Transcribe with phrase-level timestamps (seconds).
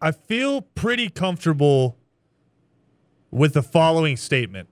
[0.00, 1.96] I feel pretty comfortable
[3.30, 4.68] with the following statement.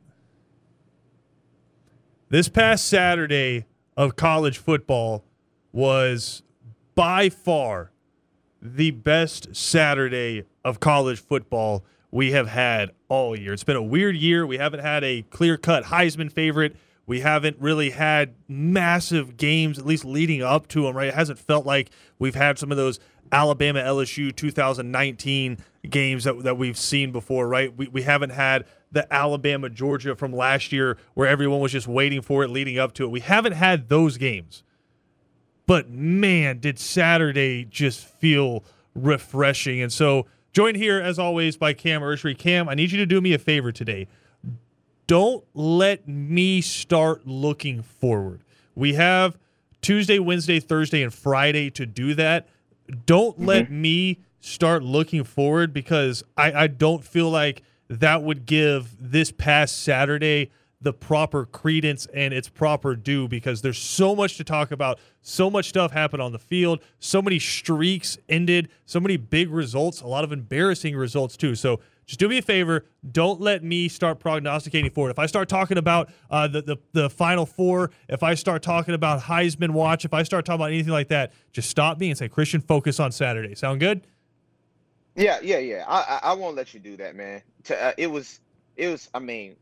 [2.28, 5.24] This past Saturday of college football
[5.72, 6.42] was
[6.94, 7.90] by far
[8.62, 13.52] the best Saturday of college football we have had all year.
[13.52, 14.46] It's been a weird year.
[14.46, 16.76] We haven't had a clear cut Heisman favorite.
[17.04, 21.08] We haven't really had massive games, at least leading up to them, right?
[21.08, 22.98] It hasn't felt like we've had some of those
[23.32, 25.58] Alabama LSU 2019
[25.88, 27.76] games that, that we've seen before, right?
[27.76, 32.22] We, we haven't had the Alabama Georgia from last year where everyone was just waiting
[32.22, 33.10] for it leading up to it.
[33.10, 34.62] We haven't had those games.
[35.66, 39.82] But man, did Saturday just feel refreshing.
[39.82, 42.36] And so, joined here as always by Cam Ursery.
[42.36, 44.06] Cam, I need you to do me a favor today.
[45.06, 48.42] Don't let me start looking forward.
[48.74, 49.38] We have
[49.82, 52.48] Tuesday, Wednesday, Thursday, and Friday to do that.
[53.06, 53.46] Don't mm-hmm.
[53.46, 59.32] let me start looking forward because I, I don't feel like that would give this
[59.32, 64.70] past Saturday the proper credence and its proper due because there's so much to talk
[64.70, 64.98] about.
[65.22, 66.80] So much stuff happened on the field.
[66.98, 68.68] So many streaks ended.
[68.84, 70.00] So many big results.
[70.00, 71.54] A lot of embarrassing results too.
[71.54, 72.86] So just do me a favor.
[73.10, 75.10] Don't let me start prognosticating for it.
[75.10, 78.94] If I start talking about uh, the, the the final four, if I start talking
[78.94, 82.16] about Heisman watch, if I start talking about anything like that, just stop me and
[82.16, 83.54] say, Christian, focus on Saturday.
[83.54, 84.06] Sound good?
[85.16, 85.84] Yeah, yeah, yeah.
[85.88, 87.42] I I, I won't let you do that, man.
[87.68, 88.40] Uh, it was
[88.76, 89.10] it was.
[89.12, 89.56] I mean,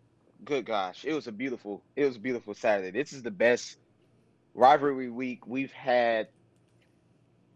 [0.44, 2.90] good gosh, it was a beautiful, it was a beautiful Saturday.
[2.90, 3.78] This is the best
[4.54, 6.28] rivalry week we've had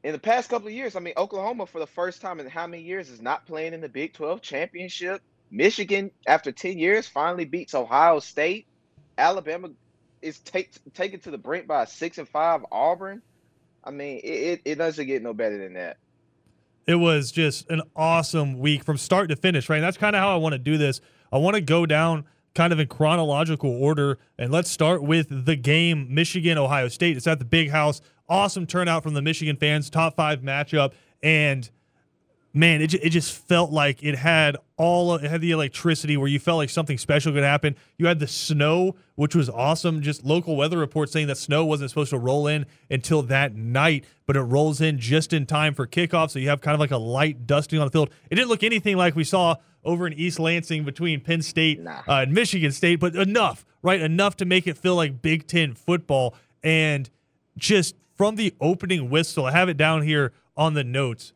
[0.05, 0.97] in the past couple of years.
[0.97, 3.81] I mean, Oklahoma for the first time in how many years is not playing in
[3.81, 5.21] the Big 12 championship.
[5.51, 8.67] Michigan, after 10 years, finally beats Ohio State.
[9.17, 9.71] Alabama
[10.23, 13.23] is take, taken to the brink by a six and five Auburn.
[13.83, 15.97] I mean, it, it, doesn't get no better than that.
[16.87, 19.77] It was just an awesome week from start to finish, right?
[19.77, 21.01] And that's kind of how I want to do this.
[21.33, 22.25] I want to go down
[22.55, 24.19] kind of in chronological order.
[24.39, 27.17] And let's start with the game Michigan Ohio State.
[27.17, 28.01] It's at the big house.
[28.29, 30.93] Awesome turnout from the Michigan fans, top five matchup.
[31.23, 31.69] And
[32.53, 36.29] man, it, it just felt like it had all of, it had the electricity where
[36.29, 37.77] you felt like something special could happen.
[37.97, 40.03] You had the snow, which was awesome.
[40.03, 44.05] Just local weather reports saying that snow wasn't supposed to roll in until that night,
[44.27, 46.31] but it rolls in just in time for kickoff.
[46.31, 48.11] So you have kind of like a light dusting on the field.
[48.31, 52.01] It didn't look anything like we saw over in East Lansing between Penn State nah.
[52.09, 54.01] uh, and Michigan State, but enough, right?
[54.01, 56.35] Enough to make it feel like Big Ten football.
[56.63, 57.09] And
[57.57, 61.33] just from the opening whistle, I have it down here on the notes.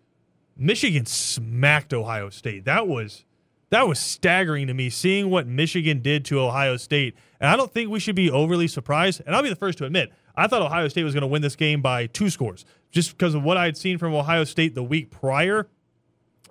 [0.57, 2.65] Michigan smacked Ohio State.
[2.65, 3.25] That was
[3.71, 7.15] that was staggering to me seeing what Michigan did to Ohio State.
[7.41, 9.23] And I don't think we should be overly surprised.
[9.25, 11.41] And I'll be the first to admit, I thought Ohio State was going to win
[11.41, 14.75] this game by two scores just because of what I had seen from Ohio State
[14.75, 15.69] the week prior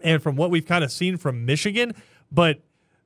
[0.02, 1.94] and from what we've kind of seen from Michigan.
[2.32, 2.62] But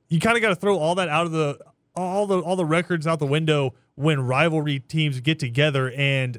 [0.08, 1.58] you kind of got to throw all that out of the
[1.94, 5.90] all the all the records out the window when rivalry teams get together.
[5.90, 6.38] And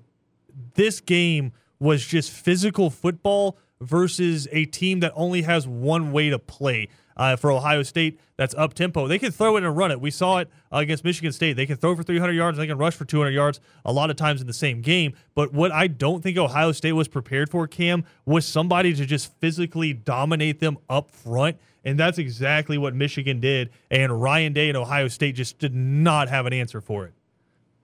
[0.76, 6.40] this game was just physical football versus a team that only has one way to
[6.40, 6.90] play.
[7.16, 9.08] Uh, for Ohio State, that's up tempo.
[9.08, 10.00] They can throw it and run it.
[10.00, 11.54] We saw it uh, against Michigan State.
[11.54, 12.60] They can throw for 300 yards.
[12.60, 15.16] They can rush for 200 yards a lot of times in the same game.
[15.34, 19.34] But what I don't think Ohio State was prepared for, Cam, was somebody to just
[19.40, 21.58] physically dominate them up front.
[21.84, 23.72] And that's exactly what Michigan did.
[23.90, 27.14] And Ryan Day and Ohio State just did not have an answer for it.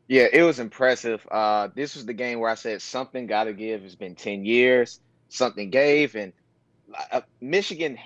[0.08, 1.26] Yeah, it was impressive.
[1.32, 3.84] Uh, this was the game where I said something got to give.
[3.86, 5.00] It's been 10 years
[5.30, 6.34] something gave, and
[7.12, 7.98] uh, Michigan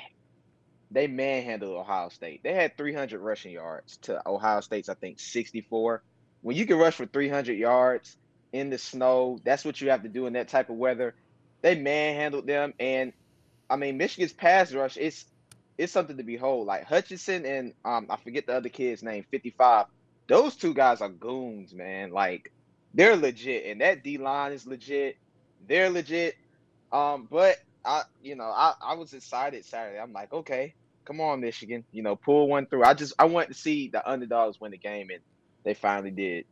[0.92, 2.42] they manhandled Ohio State.
[2.44, 6.04] They had 300 rushing yards to Ohio State's I think 64.
[6.42, 8.18] When you can rush for 300 yards
[8.54, 11.16] in the snow, that's what you have to do in that type of weather.
[11.64, 13.14] They manhandled them, and
[13.70, 15.26] I mean Michigan's pass rush it's
[15.78, 16.68] it's something to behold.
[16.68, 19.86] Like Hutchinson and um I forget the other kid's name, 55.
[20.28, 22.12] Those two guys are goons, man.
[22.12, 22.52] Like
[22.94, 25.18] they're legit, and that D line is legit.
[25.68, 26.36] They're legit.
[26.92, 30.00] Um, but I, you know, I, I was excited Saturday.
[30.00, 30.74] I'm like, okay,
[31.06, 32.84] come on, Michigan, you know, pull one through.
[32.84, 35.22] I just I want to see the underdogs win the game, and
[35.64, 36.46] they finally did.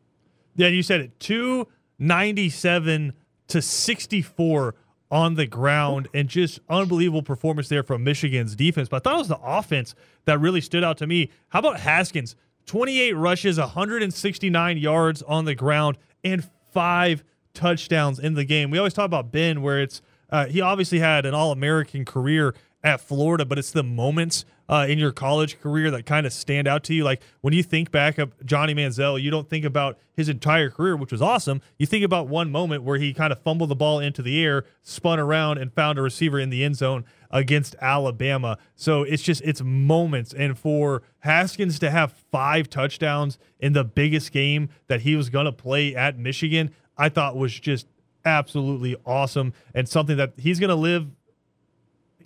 [0.56, 1.20] Yeah, you said it.
[1.20, 1.68] Two
[2.00, 3.14] ninety seven
[3.48, 4.76] to sixty four
[5.12, 8.90] on the ground, and just unbelievable performance there from Michigan's defense.
[8.90, 9.94] But I thought it was the offense
[10.26, 11.30] that really stood out to me.
[11.50, 12.36] How about Haskins?
[12.66, 17.24] 28 rushes, 169 yards on the ground, and five
[17.54, 18.70] touchdowns in the game.
[18.70, 22.56] We always talk about Ben, where it's uh, he obviously had an All American career
[22.84, 26.68] at Florida, but it's the moments uh, in your college career that kind of stand
[26.68, 27.04] out to you?
[27.04, 30.96] Like when you think back of Johnny Manziel, you don't think about his entire career,
[30.96, 31.62] which was awesome.
[31.78, 34.66] You think about one moment where he kind of fumbled the ball into the air,
[34.82, 38.58] spun around, and found a receiver in the end zone against Alabama.
[38.76, 44.32] So it's just it's moments, and for Haskins to have five touchdowns in the biggest
[44.32, 47.88] game that he was going to play at Michigan, I thought was just
[48.26, 51.08] absolutely awesome and something that he's going to live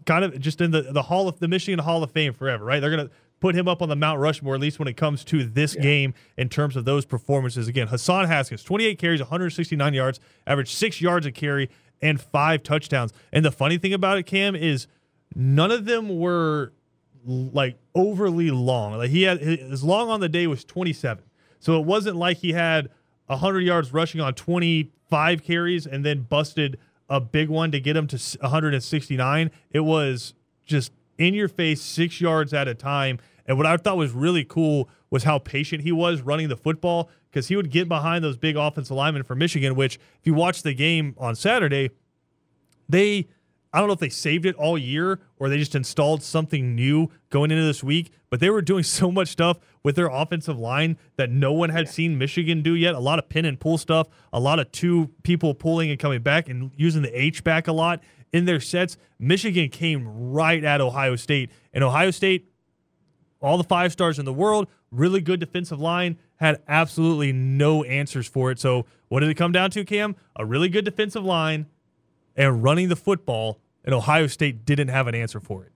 [0.05, 2.79] kind of just in the the Hall of the Michigan Hall of Fame forever, right?
[2.79, 5.23] They're going to put him up on the Mount Rushmore at least when it comes
[5.25, 5.81] to this yeah.
[5.81, 7.67] game in terms of those performances.
[7.67, 11.69] Again, Hassan Haskins, 28 carries, 169 yards, averaged 6 yards a carry
[12.01, 13.13] and 5 touchdowns.
[13.31, 14.87] And the funny thing about it Cam is
[15.35, 16.73] none of them were
[17.25, 18.93] like overly long.
[18.93, 21.23] Like he had his long on the day was 27.
[21.59, 22.89] So it wasn't like he had
[23.27, 28.07] 100 yards rushing on 25 carries and then busted a big one to get him
[28.07, 29.51] to 169.
[29.71, 30.33] It was
[30.65, 33.19] just in your face, six yards at a time.
[33.45, 37.09] And what I thought was really cool was how patient he was running the football
[37.31, 40.61] because he would get behind those big offensive linemen for Michigan, which, if you watch
[40.63, 41.89] the game on Saturday,
[42.87, 43.27] they
[43.71, 47.09] I don't know if they saved it all year or they just installed something new
[47.29, 50.97] going into this week, but they were doing so much stuff with their offensive line
[51.17, 52.95] that no one had seen Michigan do yet.
[52.95, 56.21] A lot of pin and pull stuff, a lot of two people pulling and coming
[56.21, 58.01] back and using the H back a lot
[58.33, 58.97] in their sets.
[59.19, 62.51] Michigan came right at Ohio State, and Ohio State,
[63.41, 68.27] all the five stars in the world, really good defensive line, had absolutely no answers
[68.27, 68.59] for it.
[68.59, 70.15] So, what did it come down to, Cam?
[70.35, 71.65] A really good defensive line
[72.39, 75.73] and running the football, and Ohio State didn't have an answer for it.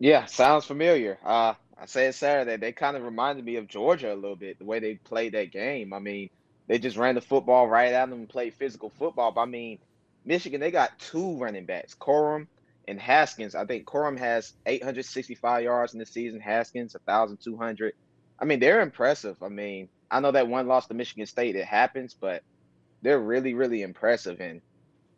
[0.00, 1.18] Yeah, sounds familiar.
[1.24, 4.64] Uh, I said Saturday, they kind of reminded me of Georgia a little bit, the
[4.64, 5.92] way they played that game.
[5.92, 6.30] I mean,
[6.66, 9.30] they just ran the football right at them and played physical football.
[9.30, 9.78] But I mean,
[10.24, 12.48] Michigan, they got two running backs, Corum
[12.88, 13.54] and Haskins.
[13.54, 17.94] I think Corum has 865 yards in the season, Haskins 1,200.
[18.40, 19.40] I mean, they're impressive.
[19.42, 22.42] I mean, I know that one loss to Michigan State, it happens, but
[23.02, 24.40] they're really, really impressive.
[24.40, 24.60] And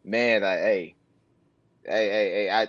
[0.05, 0.95] man, hey,
[1.85, 2.69] hey, hey, hey, I,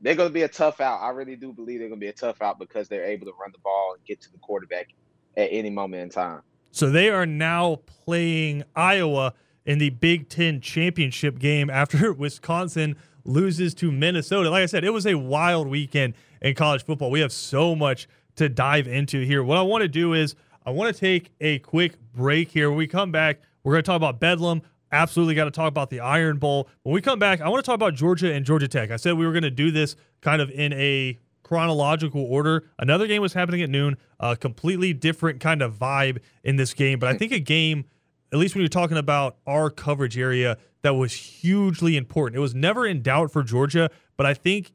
[0.00, 1.00] they're going to be a tough out.
[1.00, 3.32] I really do believe they're going to be a tough out because they're able to
[3.40, 4.88] run the ball and get to the quarterback
[5.36, 6.42] at any moment in time.
[6.70, 9.34] So they are now playing Iowa
[9.64, 14.50] in the Big Ten championship game after Wisconsin loses to Minnesota.
[14.50, 17.10] Like I said, it was a wild weekend in college football.
[17.10, 18.06] We have so much
[18.36, 19.42] to dive into here.
[19.42, 20.34] What I want to do is
[20.66, 22.68] I want to take a quick break here.
[22.68, 24.62] When we come back, we're going to talk about Bedlam
[24.94, 26.68] absolutely got to talk about the Iron Bowl.
[26.82, 28.90] When we come back, I want to talk about Georgia and Georgia Tech.
[28.90, 32.64] I said we were going to do this kind of in a chronological order.
[32.78, 36.98] Another game was happening at noon, a completely different kind of vibe in this game,
[36.98, 37.84] but I think a game,
[38.32, 42.36] at least when you're talking about our coverage area, that was hugely important.
[42.36, 44.72] It was never in doubt for Georgia, but I think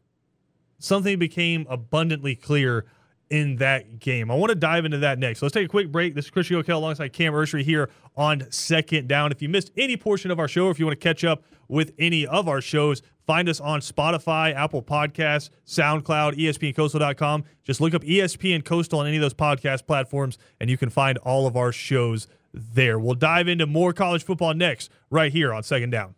[0.77, 2.85] something became abundantly clear
[3.29, 4.31] in that game.
[4.31, 5.39] I want to dive into that next.
[5.39, 6.15] So let's take a quick break.
[6.15, 9.31] This is Chris Yokel alongside Cam Ursery here on Second Down.
[9.31, 11.43] If you missed any portion of our show, or if you want to catch up
[11.67, 17.43] with any of our shows, find us on Spotify, Apple Podcasts, SoundCloud, ESPNCoastal.com.
[17.63, 21.17] Just look up ESPN Coastal on any of those podcast platforms, and you can find
[21.19, 22.97] all of our shows there.
[22.97, 26.15] We'll dive into more college football next, right here on Second Down.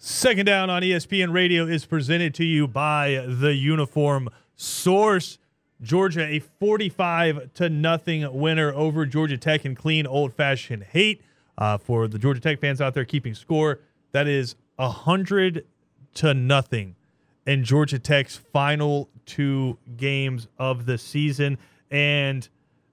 [0.00, 5.38] Second down on ESPN Radio is presented to you by the Uniform Source.
[5.82, 11.20] Georgia a 45 to nothing winner over Georgia Tech in clean old fashioned hate.
[11.56, 13.80] Uh, for the Georgia Tech fans out there keeping score,
[14.12, 15.66] that is a hundred
[16.14, 16.94] to nothing
[17.44, 21.58] in Georgia Tech's final two games of the season.
[21.90, 22.48] And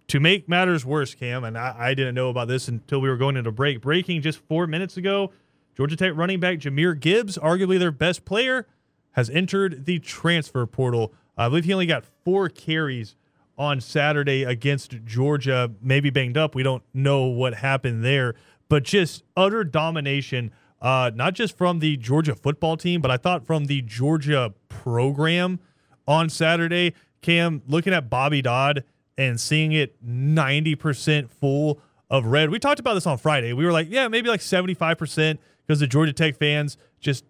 [0.07, 3.17] to make matters worse, Cam, and I, I didn't know about this until we were
[3.17, 3.79] going into break.
[3.79, 5.31] Breaking just four minutes ago,
[5.75, 8.67] Georgia Tech running back Jahmyr Gibbs, arguably their best player,
[9.11, 11.13] has entered the transfer portal.
[11.37, 13.15] I believe he only got four carries
[13.57, 16.55] on Saturday against Georgia, maybe banged up.
[16.55, 18.35] We don't know what happened there,
[18.69, 20.51] but just utter domination,
[20.81, 25.59] uh, not just from the Georgia football team, but I thought from the Georgia program
[26.07, 26.93] on Saturday.
[27.21, 28.83] Cam, looking at Bobby Dodd
[29.17, 32.49] and seeing it 90% full of red.
[32.49, 33.53] We talked about this on Friday.
[33.53, 37.25] We were like, yeah, maybe like 75% because the Georgia Tech fans just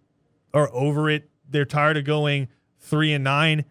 [0.52, 1.30] are over it.
[1.48, 3.64] They're tired of going three and nine.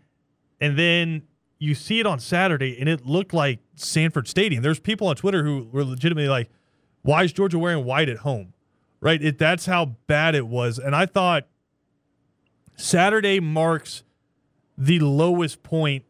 [0.60, 1.24] And then
[1.60, 4.64] you see it on Saturday, and it looked like Sanford Stadium.
[4.64, 6.50] There's people on Twitter who were legitimately like,
[7.02, 8.54] why is Georgia wearing white at home?
[9.00, 9.22] Right?
[9.22, 10.80] It, that's how bad it was.
[10.80, 11.48] And I thought
[12.76, 14.04] Saturday marks
[14.78, 16.06] the lowest point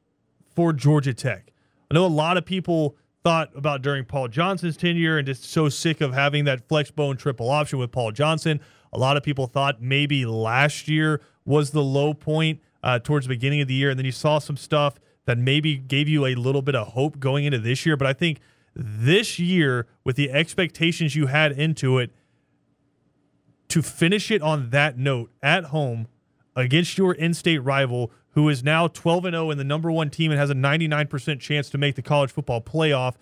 [0.56, 1.52] for Georgia Tech.
[1.92, 5.68] I know a lot of people thought about during Paul Johnson's tenure and just so
[5.68, 8.62] sick of having that flex bone triple option with Paul Johnson.
[8.94, 13.30] A lot of people thought maybe last year was the low point uh, towards the
[13.30, 16.36] beginning of the year, and then you saw some stuff that maybe gave you a
[16.36, 17.98] little bit of hope going into this year.
[17.98, 18.42] But I think
[18.76, 22.12] this year, with the expectations you had into it,
[23.70, 26.08] to finish it on that note at home
[26.56, 30.32] against your in-state rival who is now 12 and 0 and the number 1 team
[30.32, 33.16] and has a 99% chance to make the college football playoff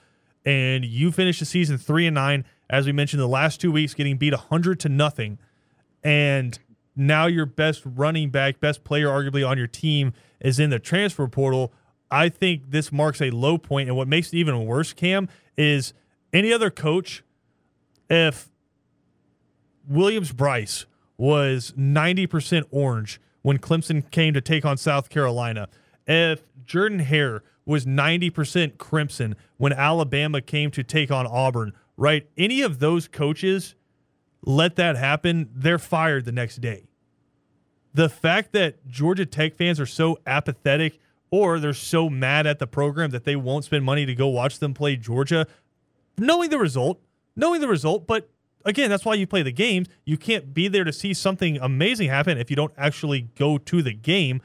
[0.45, 3.93] and you finish the season 3 and 9 as we mentioned the last 2 weeks
[3.93, 5.37] getting beat 100 to nothing
[6.03, 6.59] and
[6.95, 11.27] now your best running back, best player arguably on your team is in the transfer
[11.27, 11.73] portal.
[12.11, 13.89] I think this marks a low point.
[13.89, 15.27] and what makes it even worse Cam
[15.57, 15.93] is
[16.31, 17.23] any other coach
[18.09, 18.49] if
[19.87, 20.85] Williams Brice
[21.17, 25.69] was 90% orange when Clemson came to take on South Carolina.
[26.07, 32.27] If Jordan Hare was 90% crimson when Alabama came to take on Auburn, right?
[32.37, 33.75] Any of those coaches
[34.45, 36.87] let that happen, they're fired the next day.
[37.93, 40.99] The fact that Georgia Tech fans are so apathetic
[41.31, 44.59] or they're so mad at the program that they won't spend money to go watch
[44.59, 45.47] them play Georgia,
[46.17, 46.99] knowing the result,
[47.35, 48.29] knowing the result, but
[48.65, 49.87] again, that's why you play the games.
[50.05, 53.81] You can't be there to see something amazing happen if you don't actually go to
[53.81, 54.41] the game.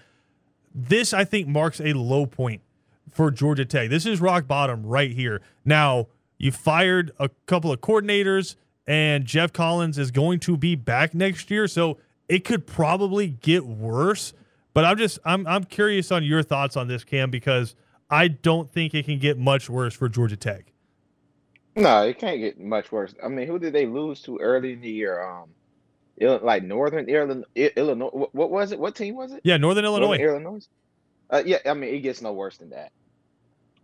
[0.74, 2.62] This, I think, marks a low point
[3.10, 3.90] for Georgia Tech.
[3.90, 5.40] This is rock bottom right here.
[5.64, 8.56] Now, you fired a couple of coordinators,
[8.86, 11.66] and Geoff Collins is going to be back next year.
[11.66, 11.98] So
[12.28, 14.32] it could probably get worse.
[14.72, 17.74] But I'm just I'm I'm curious on your thoughts on this, Cam, because
[18.10, 20.72] I don't think it can get much worse for Georgia Tech.
[21.78, 23.14] No, it can't get much worse.
[23.22, 25.22] I mean, who did they lose to early in the year?
[25.22, 25.50] Um,
[26.20, 27.44] like Northern Illinois.
[27.54, 28.28] Illinois.
[28.32, 28.80] What was it?
[28.80, 29.40] What team was it?
[29.44, 30.16] Yeah, Northern Illinois.
[30.16, 30.68] Northern Illinois.
[31.30, 32.90] Uh, yeah, I mean, it gets no worse than that.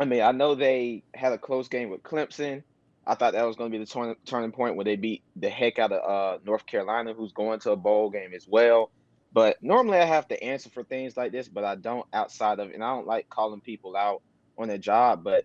[0.01, 2.65] I mean, I know they had a close game with Clemson.
[3.07, 5.51] I thought that was going to be the turn, turning point where they beat the
[5.51, 8.91] heck out of uh, North Carolina, who's going to a bowl game as well.
[9.33, 12.71] But normally I have to answer for things like this, but I don't outside of,
[12.71, 14.23] and I don't like calling people out
[14.59, 15.23] on their job.
[15.23, 15.45] But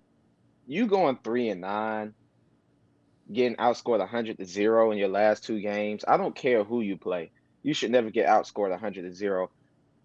[0.67, 2.13] you going three and nine,
[3.31, 6.03] getting outscored 100 to 0 in your last two games.
[6.07, 7.31] I don't care who you play.
[7.63, 9.49] You should never get outscored 100 to 0.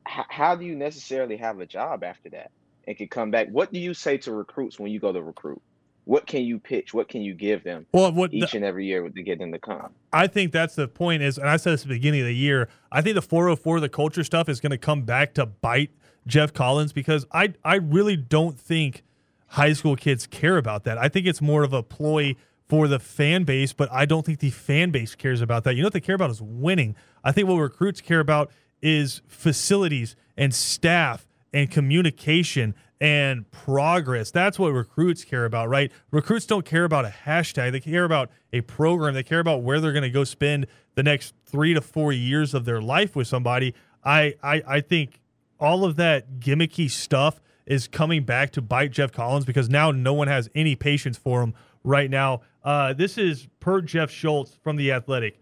[0.07, 2.51] H- how do you necessarily have a job after that
[2.87, 3.49] and can come back?
[3.51, 5.63] What do you say to recruits when you go to recruit?
[6.05, 6.93] What can you pitch?
[6.93, 9.53] What can you give them well, what each the, and every year to get them
[9.53, 9.95] to come?
[10.13, 12.35] I think that's the point is, and I said this at the beginning of the
[12.35, 15.93] year, I think the 404, the culture stuff is going to come back to bite
[16.27, 19.03] Geoff Collins because I, I really don't think
[19.47, 20.99] high school kids care about that.
[20.99, 22.37] I think it's more of a ploy–
[22.75, 25.77] for the fan base, but I don't think the fan base cares about that.
[25.77, 26.97] You know what they care about is winning.
[27.23, 28.51] I think what recruits care about
[28.83, 34.33] is facilities and staff and communication and progress.
[34.33, 35.93] That's what recruits care about, right?
[36.11, 37.71] Recruits don't care about a hashtag.
[37.71, 39.15] They care about a program.
[39.15, 40.67] They care about where they're going to go spend
[40.97, 43.73] the next three to four years of their life with somebody.
[44.03, 45.21] I, I, I think
[45.61, 50.13] all of that gimmicky stuff is coming back to bite Geoff Collins because now no
[50.13, 51.55] one has any patience for him
[51.85, 52.41] right now.
[52.65, 55.39] Uh, this is per Jeff Schultz from The Athletic.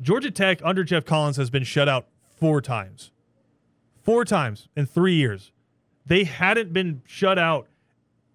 [0.00, 3.12] Georgia Tech under Geoff Collins has been shut out four times.
[4.02, 5.52] Four times in three years.
[6.04, 7.68] They hadn't been shut out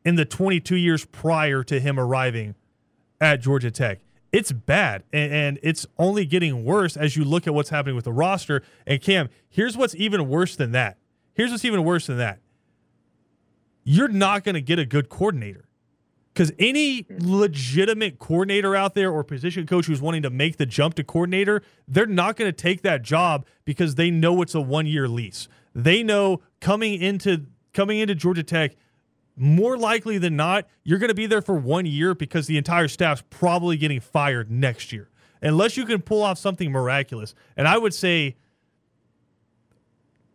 [0.03, 2.55] in the 22 years prior to him arriving
[3.19, 3.99] at Georgia Tech.
[4.31, 8.05] It's bad, and, and it's only getting worse as you look at what's happening with
[8.05, 8.63] the roster.
[8.87, 10.97] And Cam, here's what's even worse than that.
[11.33, 12.39] Here's what's even worse than that.
[13.83, 15.65] You're not going to get a good coordinator.
[16.33, 17.17] Because any hmm.
[17.19, 21.61] legitimate coordinator out there or position coach who's wanting to make the jump to coordinator,
[21.87, 25.47] they're not going to take that job because they know it's a one year lease.
[25.73, 28.75] They know coming into coming into Georgia Tech,
[29.35, 32.87] more likely than not, you're going to be there for one year because the entire
[32.87, 35.09] staff's probably getting fired next year,
[35.41, 37.33] unless you can pull off something miraculous.
[37.55, 38.35] And I would say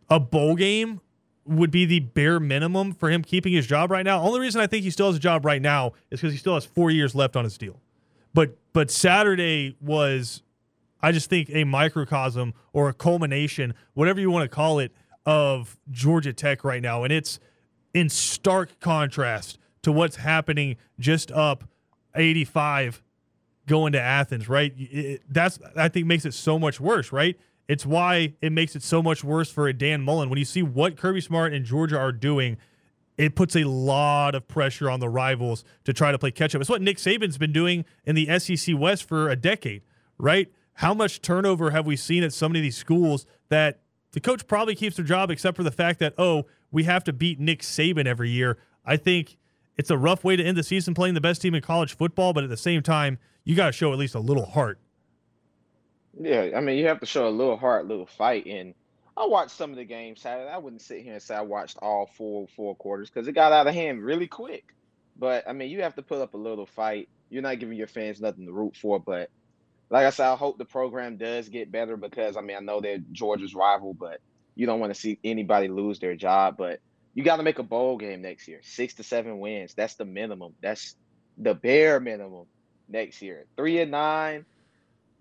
[0.09, 1.01] a bowl game
[1.47, 4.21] would be the bare minimum for him keeping his job right now.
[4.21, 6.55] Only reason I think he still has a job right now is because he still
[6.55, 7.79] has four years left on his deal.
[8.33, 10.43] But but Saturday was,
[11.01, 14.91] I just think a microcosm or a culmination, whatever you want to call it,
[15.25, 17.39] of Georgia Tech right now, and it's
[17.93, 21.63] in stark contrast to what's happening just up
[22.15, 23.01] 85
[23.65, 24.47] going to Athens.
[24.47, 27.11] Right, it, that's I think makes it so much worse.
[27.11, 30.29] Right, it's why it makes it so much worse for a Dan Mullen.
[30.29, 32.57] When you see what Kirby Smart and Georgia are doing,
[33.17, 36.61] it puts a lot of pressure on the rivals to try to play catch up.
[36.61, 39.81] It's what Nick Saban's been doing in the SEC West for a decade,
[40.17, 40.51] right?
[40.75, 43.79] How much turnover have we seen at so many of these schools that
[44.11, 47.13] the coach probably keeps their job except for the fact that, oh, we have to
[47.13, 48.57] beat Nick Saban every year.
[48.85, 49.37] I think
[49.75, 52.33] it's a rough way to end the season playing the best team in college football,
[52.33, 54.79] but at the same time, you got to show at least a little heart
[56.19, 58.73] yeah, I mean, you have to show a little heart, a little fight, and
[59.17, 60.49] I watched some of the games Saturday.
[60.49, 63.51] I wouldn't sit here and say I watched all four four quarters because it got
[63.51, 64.75] out of hand really quick.
[65.17, 67.09] But I mean, you have to put up a little fight.
[67.29, 68.99] You're not giving your fans nothing to root for.
[68.99, 69.29] But
[69.89, 72.79] like I said, I hope the program does get better because I mean, I know
[72.79, 74.19] they're Georgia's rival, but
[74.55, 76.55] you don't want to see anybody lose their job.
[76.55, 76.79] But
[77.15, 78.59] you got to make a bowl game next year.
[78.61, 79.73] Six to seven wins.
[79.73, 80.53] That's the minimum.
[80.61, 80.95] That's
[81.39, 82.45] the bare minimum
[82.87, 83.45] next year.
[83.55, 84.45] Three and nine,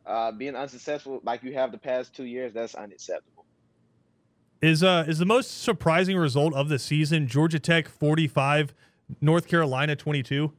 [0.06, 3.44] uh, being unsuccessful like you have the past two years, that's unacceptable.
[4.62, 8.72] Is uh is the most surprising result of the season Georgia Tech forty five,
[9.20, 10.52] North Carolina twenty two?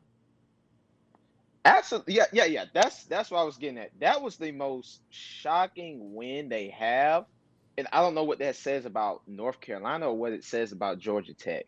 [1.66, 2.66] Absolutely, yeah, yeah, yeah.
[2.74, 3.89] That's that's what I was getting at.
[4.00, 7.25] That was the most shocking win they have,
[7.77, 11.00] and I don't know what that says about North Carolina or what it says about
[11.00, 11.66] Georgia Tech.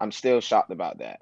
[0.00, 1.20] I'm still shocked about that.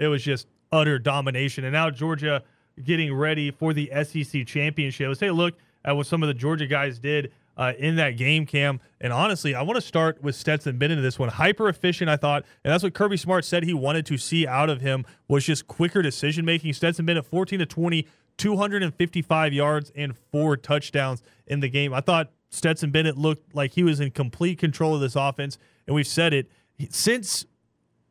[0.00, 2.42] It was just utter domination, and now Georgia
[2.84, 5.08] getting ready for the SEC championship.
[5.08, 5.54] Let's take a look
[5.84, 8.80] at what some of the Georgia guys did uh, in that game, Cam.
[9.00, 11.28] And honestly, I want to start with Stetson Bennett in this one.
[11.28, 14.70] Hyper efficient, I thought, and that's what Kirby Smart said he wanted to see out
[14.70, 16.72] of him was just quicker decision making.
[16.72, 18.06] Stetson Bennett, 14 to 20,
[18.36, 21.92] 255 yards and four touchdowns in the game.
[21.92, 25.94] I thought Stetson Bennett looked like he was in complete control of this offense, and
[25.94, 26.48] we've said it
[26.90, 27.44] since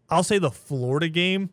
[0.09, 1.49] I'll say the Florida game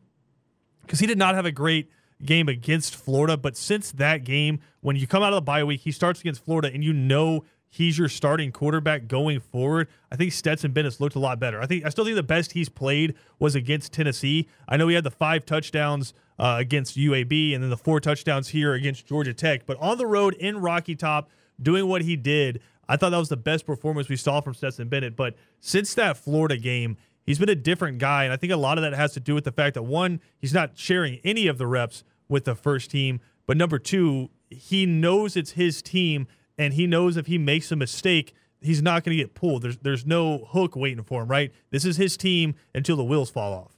[0.83, 1.88] because he did not have a great
[2.24, 3.36] game against Florida.
[3.36, 6.44] But since that game, when you come out of the bye week, he starts against
[6.44, 9.88] Florida, and you know he's your starting quarterback going forward.
[10.10, 11.60] I think Stetson Bennett's looked a lot better.
[11.60, 14.48] I think I still think the best he's played was against Tennessee.
[14.68, 18.48] I know he had the five touchdowns uh, against UAB, and then the four touchdowns
[18.48, 19.66] here against Georgia Tech.
[19.66, 21.28] But on the road in Rocky Top,
[21.60, 22.60] doing what he did.
[22.88, 25.16] I thought that was the best performance we saw from Stetson Bennett.
[25.16, 28.24] But since that Florida game, he's been a different guy.
[28.24, 30.20] And I think a lot of that has to do with the fact that one,
[30.38, 33.20] he's not sharing any of the reps with the first team.
[33.46, 36.26] But number two, he knows it's his team,
[36.56, 39.62] and he knows if he makes a mistake, he's not going to get pulled.
[39.62, 41.52] There's there's no hook waiting for him, right?
[41.70, 43.72] This is his team until the wheels fall off.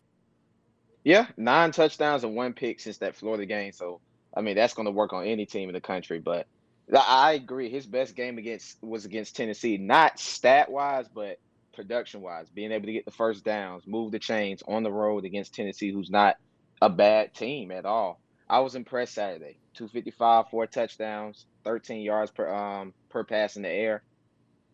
[1.04, 3.72] Yeah, nine touchdowns and one pick since that Florida game.
[3.72, 4.00] So
[4.37, 6.18] I mean, that's going to work on any team in the country.
[6.18, 6.46] But
[6.94, 11.38] I agree, his best game against was against Tennessee, not stat wise, but
[11.72, 15.24] production wise, being able to get the first downs, move the chains on the road
[15.24, 16.37] against Tennessee, who's not
[16.80, 18.20] a bad team at all.
[18.48, 19.59] I was impressed Saturday.
[19.74, 24.02] 255, four touchdowns, 13 yards per um per pass in the air.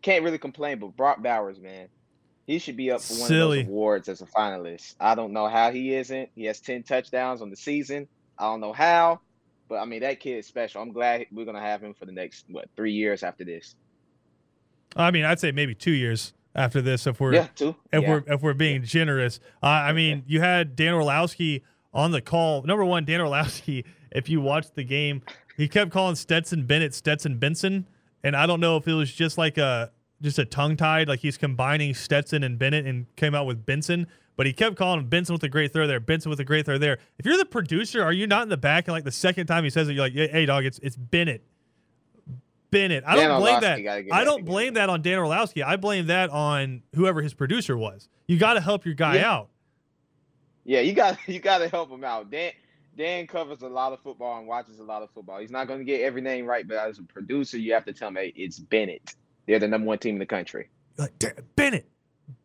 [0.01, 1.87] Can't really complain, but Brock Bowers, man,
[2.45, 3.59] he should be up for one Silly.
[3.61, 4.95] of those awards as a finalist.
[4.99, 6.29] I don't know how he isn't.
[6.35, 8.07] He has 10 touchdowns on the season.
[8.37, 9.21] I don't know how,
[9.69, 10.81] but I mean that kid is special.
[10.81, 13.75] I'm glad we're gonna have him for the next what three years after this.
[14.95, 17.75] I mean, I'd say maybe two years after this if we're yeah, two.
[17.91, 18.09] if yeah.
[18.09, 18.87] we're if we're being yeah.
[18.87, 19.39] generous.
[19.61, 22.63] Uh, I mean, you had Dan Orlovsky on the call.
[22.63, 25.21] Number one, Dan Orlovsky, if you watched the game,
[25.57, 27.87] he kept calling Stetson Bennett Stetson Benson.
[28.23, 31.19] And I don't know if it was just like a just a tongue tied, like
[31.19, 34.07] he's combining Stetson and Bennett and came out with Benson.
[34.35, 36.65] But he kept calling him Benson with a great throw there, Benson with a great
[36.65, 36.97] throw there.
[37.19, 39.63] If you're the producer, are you not in the back and like the second time
[39.63, 41.43] he says it, you're like, hey dog, it's it's Bennett.
[42.71, 43.03] Bennett.
[43.05, 44.07] I don't blame that.
[44.11, 45.61] I don't blame that on Dan Orlovsky.
[45.61, 48.09] I blame that on whoever his producer was.
[48.27, 49.31] You got to help your guy yeah.
[49.31, 49.49] out.
[50.65, 52.31] Yeah, you got you got to help him out.
[52.31, 52.51] Dan
[52.97, 55.39] Dan covers a lot of football and watches a lot of football.
[55.39, 57.93] He's not going to get every name right, but as a producer, you have to
[57.93, 59.15] tell him, hey, it's Bennett.
[59.47, 60.69] They're the number one team in the country.
[60.97, 61.11] Like
[61.55, 61.89] Bennett,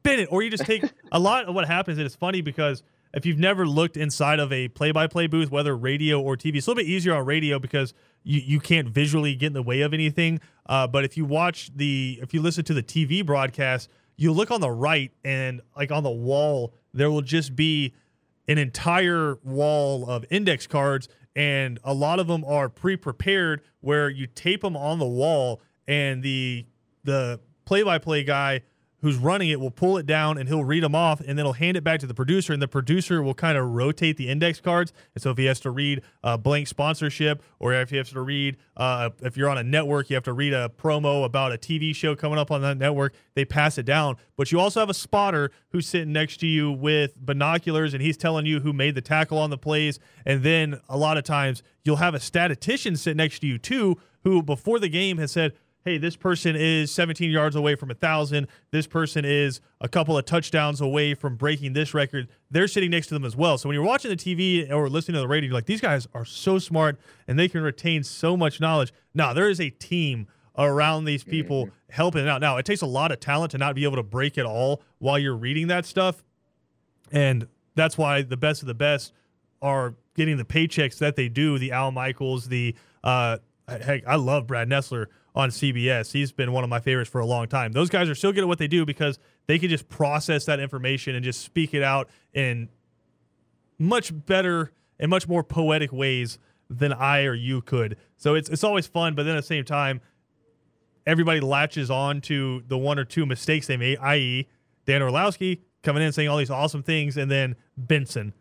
[0.02, 1.98] Bennett, or you just take a lot of what happens.
[1.98, 2.82] And it's funny because
[3.14, 6.70] if you've never looked inside of a play-by-play booth, whether radio or TV, it's a
[6.70, 9.94] little bit easier on radio because you, you can't visually get in the way of
[9.94, 10.40] anything.
[10.66, 14.50] Uh, but if you watch the, if you listen to the TV broadcast, you look
[14.50, 17.94] on the right and like on the wall, there will just be
[18.48, 24.26] an entire wall of index cards, and a lot of them are pre-prepared where you
[24.26, 26.66] tape them on the wall, and the
[27.04, 28.62] the play-by-play guy
[29.00, 31.52] who's running it will pull it down and he'll read them off and then he'll
[31.52, 34.60] hand it back to the producer and the producer will kind of rotate the index
[34.60, 34.92] cards.
[35.14, 38.20] And so if he has to read a blank sponsorship or if he has to
[38.20, 41.58] read uh, if you're on a network you have to read a promo about a
[41.58, 44.16] tv show coming up on that network they pass it down.
[44.36, 48.16] But you also have a spotter who's sitting next to you with binoculars and he's
[48.16, 49.98] telling you who made the tackle on the plays.
[50.26, 53.96] And then a lot of times you'll have a statistician sit next to you too
[54.24, 55.52] who before the game has said
[55.88, 58.46] hey, this person is 17 yards away from a thousand.
[58.72, 62.28] This person is a couple of touchdowns away from breaking this record.
[62.50, 63.56] They're sitting next to them as well.
[63.56, 66.06] So when you're watching the TV or listening to the radio, you're like, these guys
[66.12, 68.92] are so smart and they can retain so much knowledge.
[69.14, 70.26] Now there is a team
[70.58, 71.74] around these people mm-hmm.
[71.88, 72.42] helping out.
[72.42, 74.82] Now it takes a lot of talent to not be able to break it all
[74.98, 76.22] while you're reading that stuff,
[77.10, 77.46] and
[77.76, 79.14] that's why the best of the best
[79.62, 81.58] are getting the paychecks that they do.
[81.58, 82.74] The Al Michaels, the
[83.04, 85.06] uh, heck, I love Brad Nessler
[85.38, 86.10] on CBS.
[86.12, 87.70] He's been one of my favorites for a long time.
[87.70, 90.58] Those guys are so good at what they do because they can just process that
[90.58, 92.68] information and just speak it out in
[93.78, 97.96] much better and much more poetic ways than I or you could.
[98.16, 100.00] So it's it's always fun, but then at the same time,
[101.06, 104.48] everybody latches on to the one or two mistakes they made, i.e.,
[104.86, 108.34] Dan Orlovsky coming in saying all these awesome things, and then Benson.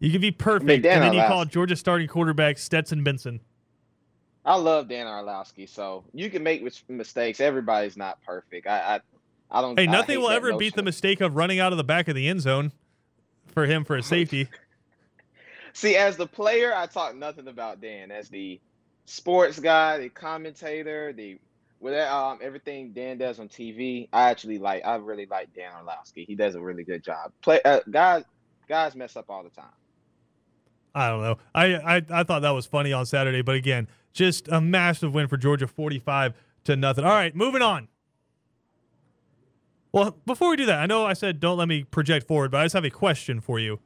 [0.00, 3.40] You can be perfect, I mean, and then you call Georgia starting quarterback Stetson Benson.
[4.44, 7.40] I love Dan Orlovsky, so you can make mistakes.
[7.40, 8.66] Everybody's not perfect.
[8.66, 9.00] I, I,
[9.50, 9.78] I don't.
[9.78, 10.58] Hey, nothing will ever notion.
[10.58, 12.72] beat the mistake of running out of the back of the end zone
[13.52, 14.48] for him for a safety.
[15.74, 18.10] See, as the player, I talk nothing about Dan.
[18.10, 18.60] As the
[19.04, 21.38] sports guy, the commentator, the
[21.78, 24.84] with um everything Dan does on TV, I actually like.
[24.84, 26.24] I really like Dan Orlovsky.
[26.24, 27.32] He does a really good job.
[27.42, 28.24] Play uh, guys,
[28.68, 29.66] guys mess up all the time.
[30.94, 31.38] I don't know.
[31.54, 35.28] I, I I thought that was funny on Saturday, but again, just a massive win
[35.28, 37.04] for Georgia, forty-five to nothing.
[37.04, 37.88] All right, moving on.
[39.92, 42.60] Well, before we do that, I know I said don't let me project forward, but
[42.60, 43.80] I just have a question for you.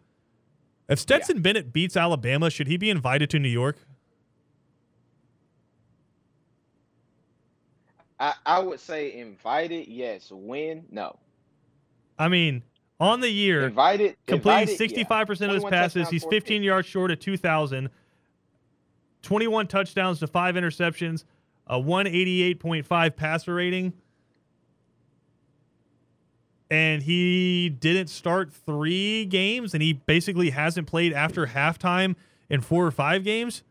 [0.88, 1.42] If Stetson yeah.
[1.42, 3.76] Bennett beats Alabama, should he be invited to New York?
[8.20, 10.30] I, I would say invited, yes.
[10.30, 11.18] Win, no.
[12.18, 12.62] I mean,
[12.98, 16.08] on the year, invited, completing sixty five percent of his passes.
[16.08, 17.36] He's fifteen yards short of two
[19.26, 19.28] thousand.
[19.28, 21.24] Twenty one touchdowns to five interceptions,
[21.66, 23.92] a one eighty eight point five passer rating
[26.70, 32.16] and he didn't start three games, and he basically hasn't played after halftime
[32.48, 33.62] in four or five games.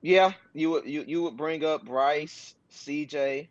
[0.00, 3.46] Yeah, you would you you would bring up Bryce, CJ,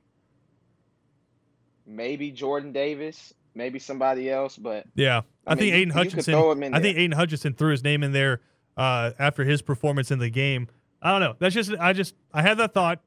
[1.86, 6.74] maybe Jordan Davis, maybe somebody else, but yeah, I, I mean, think Aidan Hutchinson.
[6.74, 8.42] I think Aidan Hutchinson threw his name in there
[8.78, 10.68] uh, after his performance in the game.
[11.02, 11.36] I don't know.
[11.40, 13.02] That's just I just I had that thought.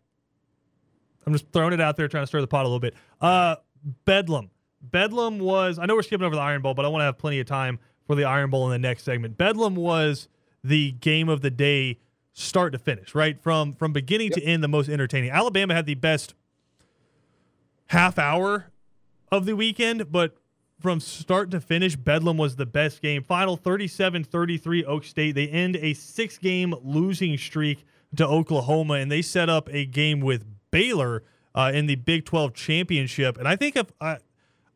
[1.26, 2.94] I'm just throwing it out there, trying to stir the pot a little bit.
[3.20, 3.56] Uh,
[4.04, 4.50] Bedlam.
[4.82, 7.16] Bedlam was, I know we're skipping over the Iron Bowl, but I want to have
[7.16, 9.38] plenty of time for the Iron Bowl in the next segment.
[9.38, 10.28] Bedlam was
[10.62, 11.98] the game of the day
[12.34, 13.40] start to finish, right?
[13.40, 14.38] From from beginning yep.
[14.38, 15.30] to end, the most entertaining.
[15.30, 16.34] Alabama had the best
[17.86, 18.70] half hour
[19.30, 20.36] of the weekend, but
[20.84, 23.22] from start to finish, Bedlam was the best game.
[23.22, 25.34] Final 37 33 Okie State.
[25.34, 30.20] They end a six game losing streak to Oklahoma, and they set up a game
[30.20, 31.22] with Baylor
[31.54, 33.38] uh, in the Big 12 championship.
[33.38, 34.18] And I think if I,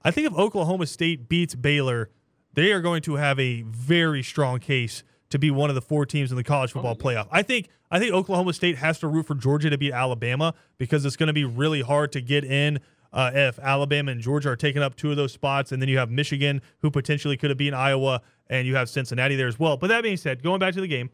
[0.02, 2.08] I think if Oklahoma State beats Baylor,
[2.54, 6.06] they are going to have a very strong case to be one of the four
[6.06, 7.28] teams in the college football oh, playoff.
[7.30, 11.04] I think I think Oklahoma State has to root for Georgia to beat Alabama because
[11.04, 12.80] it's going to be really hard to get in
[13.12, 15.98] uh, if Alabama and Georgia are taking up two of those spots, and then you
[15.98, 19.76] have Michigan who potentially could have been Iowa, and you have Cincinnati there as well.
[19.76, 21.10] But that being said, going back to the game,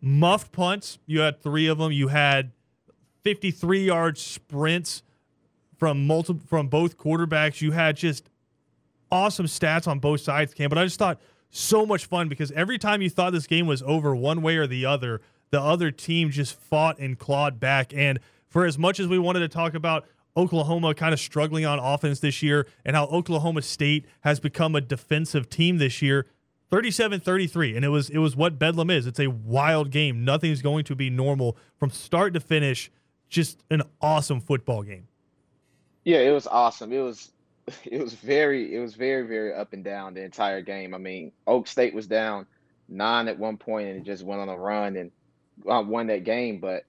[0.00, 1.92] muffed punts, you had three of them.
[1.92, 2.52] You had
[3.22, 5.02] 53 yard sprints
[5.78, 7.60] from multiple from both quarterbacks.
[7.60, 8.28] You had just
[9.10, 10.68] awesome stats on both sides, Cam.
[10.68, 11.20] But I just thought
[11.50, 14.66] so much fun because every time you thought this game was over one way or
[14.66, 15.20] the other,
[15.50, 17.92] the other team just fought and clawed back.
[17.94, 21.78] And for as much as we wanted to talk about Oklahoma kind of struggling on
[21.78, 26.26] offense this year and how Oklahoma State has become a defensive team this year,
[26.70, 29.06] 37-33 and it was it was what Bedlam is.
[29.06, 30.24] It's a wild game.
[30.24, 32.90] Nothing's going to be normal from start to finish
[33.28, 35.06] just an awesome football game.
[36.04, 36.92] Yeah, it was awesome.
[36.92, 37.30] It was
[37.84, 40.94] it was very it was very very up and down the entire game.
[40.94, 42.46] I mean, Okie State was down
[42.88, 45.10] nine at one point and it just went on a run and
[45.70, 46.58] uh, won that game.
[46.58, 46.84] But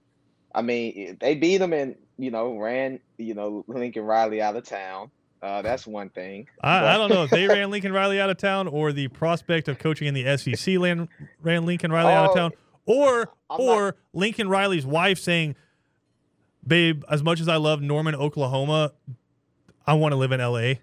[0.56, 4.64] I mean, they beat them and you know ran you know Lincoln Riley out of
[4.64, 5.12] town.
[5.42, 6.48] Uh, that's one thing.
[6.62, 9.68] I, I, don't know if they ran Lincoln Riley out of town or the prospect
[9.68, 11.10] of coaching in the SEC ran,
[11.42, 12.52] ran Lincoln Riley oh, out of oh, town,
[12.86, 15.56] or I'm or not, Lincoln Riley's wife saying
[16.66, 18.94] babe, as much as I love Norman, Oklahoma,
[19.86, 20.76] I want to live in LA.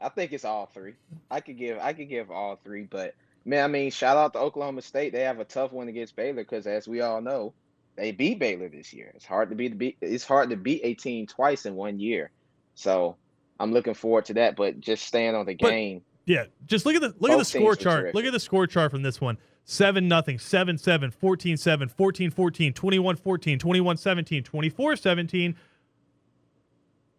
[0.00, 0.94] I think it's all three.
[1.30, 3.14] I could give I could give all three, but
[3.44, 5.12] man, I mean, shout out to Oklahoma State.
[5.12, 7.52] They have a tough one against Baylor because, as we all know,
[7.96, 9.12] they beat Baylor this year.
[9.14, 9.98] It's hard to beat the beat.
[10.00, 12.30] It's hard to beat a team twice in one year.
[12.74, 13.16] So
[13.60, 14.56] I'm looking forward to that.
[14.56, 16.02] But just staying on the but, game.
[16.24, 18.14] Yeah, just look at the look at the score chart.
[18.14, 19.38] Look at the score chart from this one.
[19.64, 25.56] 7 nothing, 7 7, 14 7, 14 14, 21 14, 21 17, 24 17,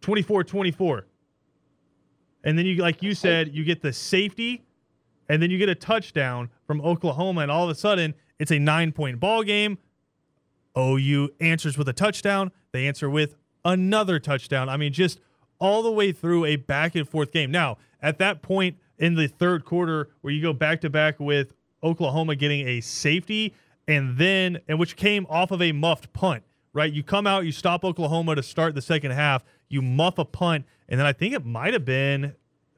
[0.01, 1.07] 24 24.
[2.43, 4.63] And then you like you said, you get the safety
[5.29, 8.57] and then you get a touchdown from Oklahoma and all of a sudden it's a
[8.57, 9.77] 9-point ball game.
[10.77, 14.69] OU answers with a touchdown, they answer with another touchdown.
[14.69, 15.19] I mean just
[15.59, 17.51] all the way through a back and forth game.
[17.51, 21.53] Now, at that point in the third quarter where you go back to back with
[21.81, 23.53] Oklahoma getting a safety
[23.87, 26.43] and then and which came off of a muffed punt.
[26.73, 26.91] right?
[26.91, 30.65] You come out, you stop Oklahoma to start the second half, you muff a punt,
[30.89, 32.33] and then I think it might have been,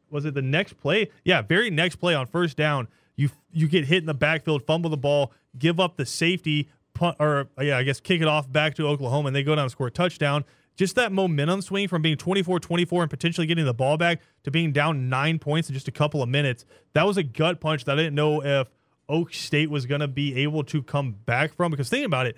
[0.09, 1.09] was it the next play?
[1.23, 2.87] Yeah, very next play on first down.
[3.15, 7.17] You you get hit in the backfield, fumble the ball, give up the safety, punt,
[7.19, 9.71] or yeah, I guess kick it off back to Oklahoma, and they go down and
[9.71, 10.43] score a touchdown.
[10.75, 14.51] Just that momentum swing from being 24 24 and potentially getting the ball back to
[14.51, 16.65] being down nine points in just a couple of minutes.
[16.93, 18.67] That was a gut punch that I didn't know if
[19.09, 21.71] Okie State was going to be able to come back from.
[21.71, 22.35] Because think about it,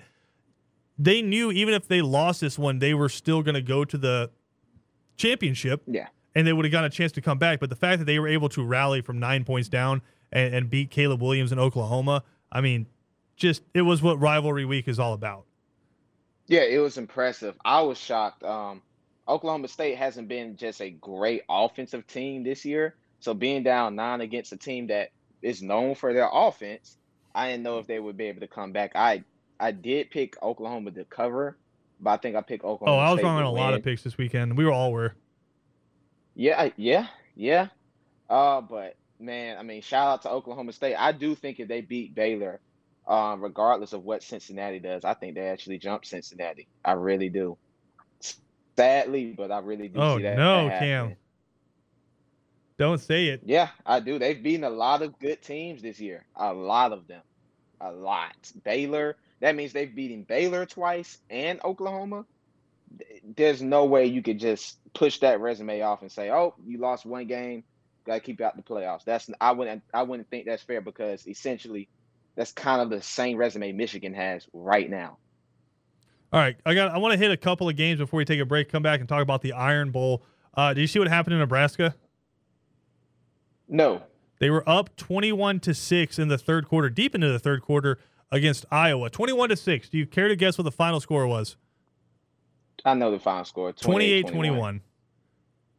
[0.98, 3.98] they knew even if they lost this one, they were still going to go to
[3.98, 4.30] the
[5.16, 5.82] championship.
[5.86, 6.08] Yeah.
[6.34, 7.58] And they would have gotten a chance to come back.
[7.58, 10.70] But the fact that they were able to rally from nine points down and, and
[10.70, 12.86] beat Caleb Williams in Oklahoma, I mean,
[13.38, 15.44] just it was what rivalry week is all about.
[16.46, 17.54] Yeah, it was impressive.
[17.64, 18.42] I was shocked.
[18.42, 18.82] Um,
[19.28, 22.94] Oklahoma State hasn't been just a great offensive team this year.
[23.20, 25.10] So being down nine against a team that
[25.42, 26.96] is known for their offense,
[27.34, 28.92] I didn't know if they would be able to come back.
[28.94, 29.24] I
[29.60, 31.56] I did pick Oklahoma to cover,
[32.00, 32.98] but I think I picked Oklahoma.
[32.98, 34.56] Oh, I was State wrong on a lot of picks this weekend.
[34.56, 35.14] We were all were.
[36.34, 37.68] Yeah, yeah, yeah.
[38.30, 40.94] Uh, but man, I mean, shout out to Oklahoma State.
[40.94, 42.60] I do think if they beat Baylor,
[43.08, 46.68] um, regardless of what Cincinnati does, I think they actually jump Cincinnati.
[46.84, 47.56] I really do.
[48.76, 50.36] Sadly, but I really do Oh, see that.
[50.36, 51.16] no, that Cam.
[52.78, 53.40] Don't say it.
[53.44, 54.18] Yeah, I do.
[54.20, 56.24] They've beaten a lot of good teams this year.
[56.36, 57.22] A lot of them.
[57.80, 58.52] A lot.
[58.64, 59.16] Baylor.
[59.40, 62.24] That means they've beaten Baylor twice and Oklahoma.
[63.36, 67.04] There's no way you could just push that resume off and say, "Oh, you lost
[67.04, 67.64] one game,
[68.04, 70.80] got to keep you out the playoffs." That's I wouldn't I wouldn't think that's fair
[70.80, 71.88] because essentially
[72.38, 75.18] that's kind of the same resume Michigan has right now.
[76.32, 76.92] All right, I got.
[76.92, 78.70] I want to hit a couple of games before we take a break.
[78.70, 80.22] Come back and talk about the Iron Bowl.
[80.54, 81.96] Uh, did you see what happened in Nebraska?
[83.66, 84.02] No.
[84.38, 87.98] They were up twenty-one to six in the third quarter, deep into the third quarter
[88.30, 89.10] against Iowa.
[89.10, 89.88] Twenty-one to six.
[89.88, 91.56] Do you care to guess what the final score was?
[92.84, 93.72] I know the final score.
[93.72, 94.80] 28 28-21.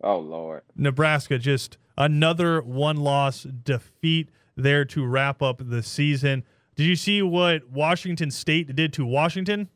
[0.04, 0.64] Oh lord.
[0.76, 4.30] Nebraska just another one-loss defeat
[4.62, 6.44] there to wrap up the season.
[6.76, 9.70] Did you see what Washington State did to Washington?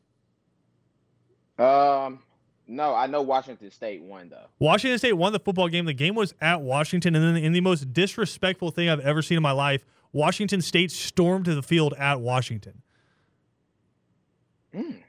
[1.58, 2.19] Um
[2.65, 4.46] no, I know Washington State won though.
[4.58, 5.86] Washington State won the football game.
[5.86, 9.36] The game was at Washington, and then in the most disrespectful thing I've ever seen
[9.38, 12.82] in my life, Washington State stormed to the field at Washington.
[14.74, 15.04] Mm.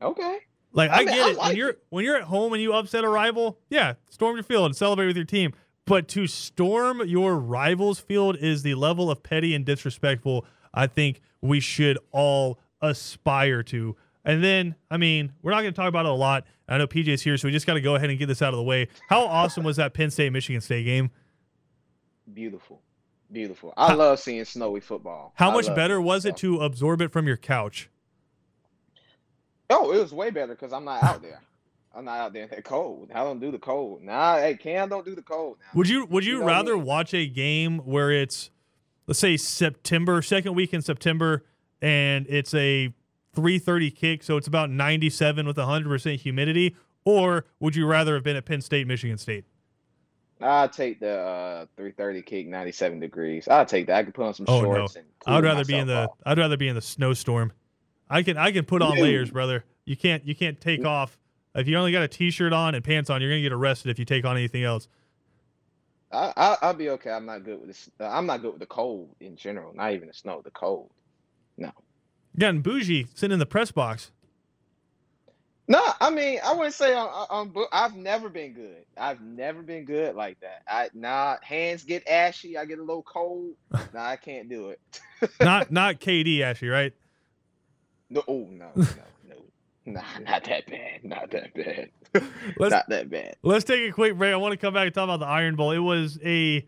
[0.00, 0.38] Okay.
[0.72, 1.82] Like I I, mean, get I it when you're it.
[1.90, 5.06] when you're at home and you upset a rival, yeah, storm your field and celebrate
[5.06, 5.52] with your team.
[5.86, 11.20] But to storm your rival's field is the level of petty and disrespectful I think
[11.40, 13.96] we should all aspire to.
[14.24, 16.46] And then, I mean, we're not going to talk about it a lot.
[16.68, 18.54] I know PJ's here, so we just got to go ahead and get this out
[18.54, 18.88] of the way.
[19.08, 21.10] How awesome was that Penn State Michigan State game?
[22.32, 22.80] Beautiful.
[23.30, 23.74] Beautiful.
[23.76, 25.32] I How- love seeing snowy football.
[25.36, 27.90] How I much better was it to absorb it from your couch?
[29.70, 31.40] Oh, it was way better because I'm not out there.
[31.96, 33.10] I'm not out there in that cold.
[33.14, 34.02] I don't do the cold.
[34.02, 35.66] Nah, hey, Cam don't do the cold now.
[35.74, 36.82] Would you would you, You know rather me.
[36.82, 38.50] watch a game where it's
[39.06, 41.44] let's say September, second week in September
[41.82, 42.92] and it's a
[43.34, 48.36] 330 kick, so it's about 97 with 100% humidity, or would you rather have been
[48.36, 49.44] at Penn State, Michigan State?
[50.40, 53.46] I'll take the uh, 330 kick, 97 degrees.
[53.48, 53.96] I'll take that.
[53.96, 54.74] I could put on some Oh, no.
[54.74, 56.10] shorts and I would rather be in the off.
[56.24, 57.52] I'd rather be in the snowstorm.
[58.10, 59.02] I can I can put on Dude.
[59.02, 59.64] layers, brother.
[59.84, 61.18] You can't you can't take off.
[61.54, 63.90] If you only got a t-shirt on and pants on, you're going to get arrested
[63.90, 64.88] if you take on anything else.
[66.10, 67.10] I, I, I'll be okay.
[67.10, 67.90] I'm not good with this.
[68.00, 69.74] Uh, I'm not good with the cold in general.
[69.74, 70.40] Not even the snow.
[70.44, 70.90] The cold.
[71.56, 71.72] No.
[72.38, 74.10] Getting bougie sitting in the press box.
[75.66, 78.84] No, I mean I wouldn't say I'm, I'm, I've never been good.
[78.98, 80.62] I've never been good like that.
[80.68, 82.58] I nah, hands get ashy.
[82.58, 83.54] I get a little cold.
[83.94, 84.80] Nah, I can't do it.
[85.40, 86.92] not not KD actually, right?
[88.10, 88.86] No, oh no, no,
[89.86, 91.04] nah, not that bad.
[91.04, 91.90] Not that bad.
[92.58, 93.36] Let's not that bad.
[93.42, 94.32] Let's take a quick break.
[94.32, 95.70] I want to come back and talk about the Iron Bowl.
[95.72, 96.66] It was a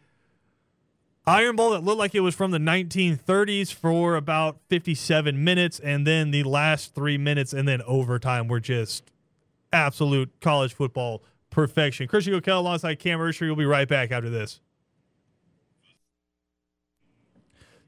[1.26, 6.06] Iron Bowl that looked like it was from the 1930s for about 57 minutes, and
[6.06, 9.10] then the last three minutes and then overtime were just
[9.72, 12.06] absolute college football perfection.
[12.06, 13.42] Christian Gokel alongside Cam Ursher.
[13.42, 14.60] We'll be right back after this.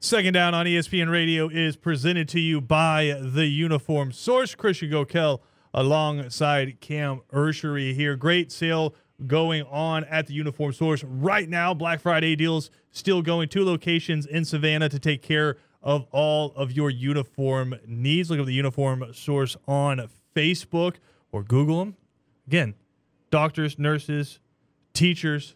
[0.01, 4.55] Second down on ESPN Radio is presented to you by the Uniform Source.
[4.55, 5.41] Christian Gokel
[5.73, 8.15] alongside Cam Ursery here.
[8.15, 8.95] Great sale
[9.27, 11.73] going on at the Uniform Source right now.
[11.73, 13.49] Black Friday deals still going.
[13.49, 18.29] Two locations in Savannah to take care of all of your uniform needs.
[18.29, 20.95] Look up the Uniform Source on Facebook
[21.33, 21.97] or Google them.
[22.47, 22.73] Again,
[23.31, 24.39] doctors, nurses,
[24.93, 25.55] teachers,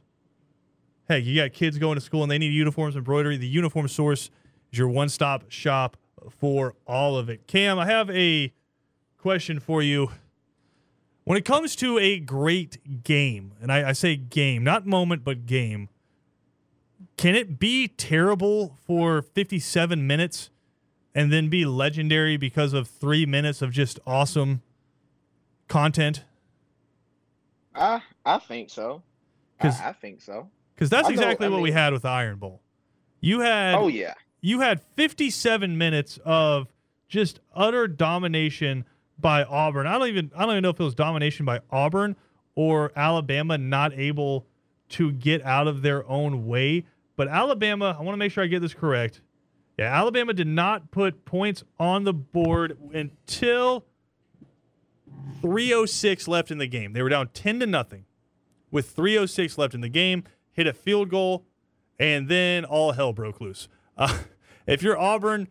[1.07, 3.35] Hey, you got kids going to school and they need uniforms, embroidery.
[3.37, 4.29] The Uniform Source
[4.71, 5.97] is your one stop shop
[6.29, 7.45] for all of it.
[7.47, 8.53] Cam, I have a
[9.17, 10.11] question for you.
[11.25, 15.45] When it comes to a great game, and I, I say game, not moment, but
[15.45, 15.89] game,
[17.17, 20.49] can it be terrible for 57 minutes
[21.15, 24.61] and then be legendary because of three minutes of just awesome
[25.67, 26.23] content?
[27.75, 29.03] I I think so.
[29.59, 30.49] I, I think so.
[30.75, 32.61] Because that's know- exactly I what we had with Iron Bowl.
[33.21, 34.13] You had Oh yeah.
[34.41, 36.67] you had 57 minutes of
[37.07, 38.85] just utter domination
[39.19, 39.87] by Auburn.
[39.87, 42.15] I don't even I don't even know if it was domination by Auburn
[42.55, 44.45] or Alabama not able
[44.89, 46.85] to get out of their own way.
[47.15, 49.21] But Alabama, I want to make sure I get this correct.
[49.77, 53.85] Yeah, Alabama did not put points on the board until
[55.41, 56.93] 306 left in the game.
[56.93, 58.05] They were down 10 to nothing
[58.71, 61.45] with 306 left in the game, hit a field goal,
[61.99, 63.67] and then all hell broke loose.
[63.97, 64.19] Uh,
[64.67, 65.49] if you're Auburn,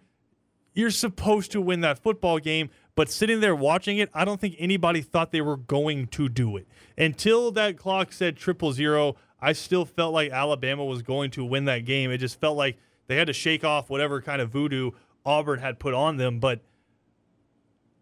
[0.73, 4.57] you're supposed to win that football game, but sitting there watching it, I don't think
[4.59, 6.67] anybody thought they were going to do it.
[6.97, 11.65] Until that clock said triple zero, I still felt like Alabama was going to win
[11.67, 12.11] that game.
[12.11, 14.93] It just felt like they had to shake off whatever kind of voodoo
[15.25, 16.39] Auburn had put on them.
[16.39, 16.61] But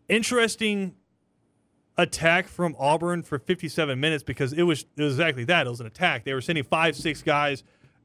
[0.09, 0.95] interesting
[1.97, 5.67] attack from Auburn for 57 minutes because it was, it was exactly that.
[5.67, 6.25] It was an attack.
[6.25, 7.63] They were sending five, six guys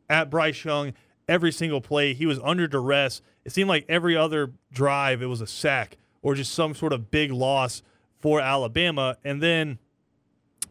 [0.10, 0.94] at Bryce Young
[1.28, 2.14] every single play.
[2.14, 3.22] He was under duress.
[3.44, 7.12] It seemed like every other drive, it was a sack or just some sort of
[7.12, 7.84] big loss
[8.20, 9.18] for Alabama.
[9.24, 9.78] And then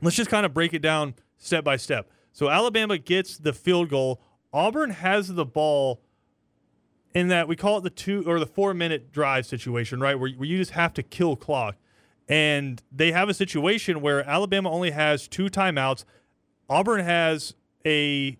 [0.02, 2.10] let's just kind of break it down step by step.
[2.32, 4.20] So Alabama gets the field goal.
[4.52, 6.00] Auburn has the ball
[7.14, 10.18] in that we call it the two or the four minute drive situation, right?
[10.18, 11.76] Where, where you just have to kill clock.
[12.28, 16.04] And they have a situation where Alabama only has two timeouts.
[16.70, 18.38] Auburn has a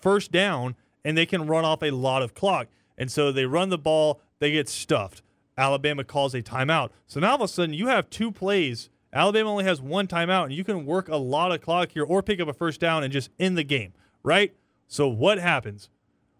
[0.00, 2.68] first down and they can run off a lot of clock.
[2.96, 5.22] And so they run the ball, they get stuffed.
[5.56, 6.90] Alabama calls a timeout.
[7.06, 8.88] So now all of a sudden you have two plays.
[9.12, 12.22] Alabama only has one timeout, and you can work a lot of clock here or
[12.22, 14.54] pick up a first down and just end the game, right?
[14.88, 15.90] So what happens?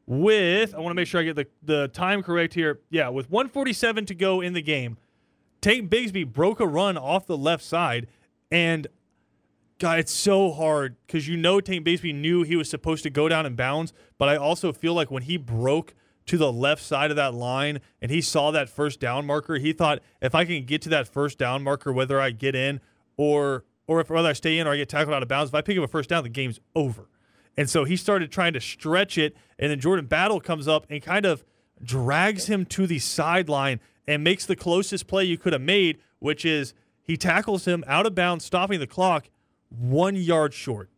[0.06, 2.80] With I want to make sure I get the, the time correct here.
[2.90, 4.96] Yeah, with 147 to go in the game,
[5.62, 8.08] Tank Bigsby broke a run off the left side,
[8.50, 8.88] and
[9.78, 13.28] God, it's so hard because you know Tank Bigsby knew he was supposed to go
[13.28, 15.94] down in bounds, but I also feel like when he broke
[16.26, 19.72] to the left side of that line and he saw that first down marker, he
[19.72, 22.80] thought if I can get to that first down marker, whether I get in
[23.16, 25.54] or or if whether I stay in or I get tackled out of bounds, if
[25.54, 27.08] I pick up a first down, the game's over.
[27.56, 31.02] And so he started trying to stretch it, and then Jordan Battle comes up and
[31.02, 31.44] kind of
[31.82, 36.44] drags him to the sideline and makes the closest play you could have made, which
[36.44, 39.28] is he tackles him out of bounds, stopping the clock
[39.68, 40.88] one yard short.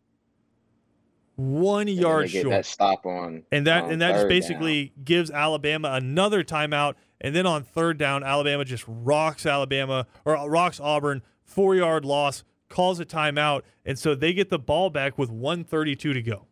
[1.35, 2.49] One And yard short.
[2.49, 4.29] that stop on And that on and that just third down.
[4.29, 6.95] basically gives Alabama another timeout.
[7.19, 12.43] And then on third down, Alabama just rocks Alabama or rocks Auburn, four yard loss,
[12.69, 16.45] calls a timeout, and so they get the ball back with 132 to go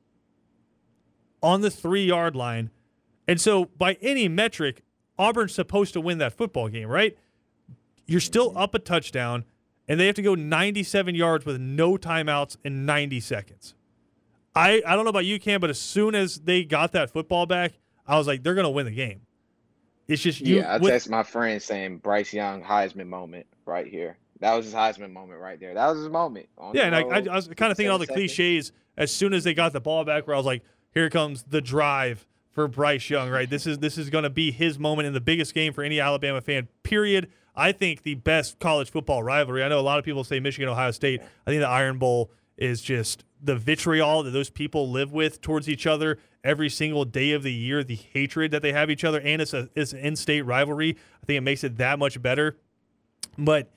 [1.42, 2.70] on the three yard line.
[3.28, 4.84] And so by any metric,
[5.18, 7.18] Auburn's supposed to win that football game, right?
[8.06, 9.46] You're still up a touchdown,
[9.88, 13.76] and they have to go 97 yards with no timeouts in 90 seconds.
[14.56, 17.46] I, I don't know about you, Cam, but as soon as they got that football
[17.46, 17.74] back,
[18.06, 19.22] I was like, they're going to win the game.
[20.08, 20.58] It's just you.
[20.58, 24.18] yeah, I with- text my friend saying Bryce Young Heisman moment right here.
[24.42, 25.74] That was his Heisman moment right there.
[25.74, 26.50] That was his moment.
[26.74, 28.36] Yeah, and I, I, I was kind of thinking all the seconds.
[28.36, 31.44] cliches as soon as they got the ball back, where I was like, here comes
[31.44, 33.50] the drive for Bryce Young, right?
[33.50, 36.00] This is this is going to be his moment in the biggest game for any
[36.00, 36.68] Alabama fan.
[36.84, 37.30] Period.
[37.56, 39.64] I think the best college football rivalry.
[39.64, 41.22] I know a lot of people say Michigan Ohio State.
[41.46, 45.68] I think the Iron Bowl is just the vitriol that those people live with towards
[45.68, 47.84] each other every single day of the year.
[47.84, 50.98] The hatred that they have each other, and it's a it's an in-state rivalry.
[51.22, 52.58] I think it makes it that much better.
[53.38, 53.72] But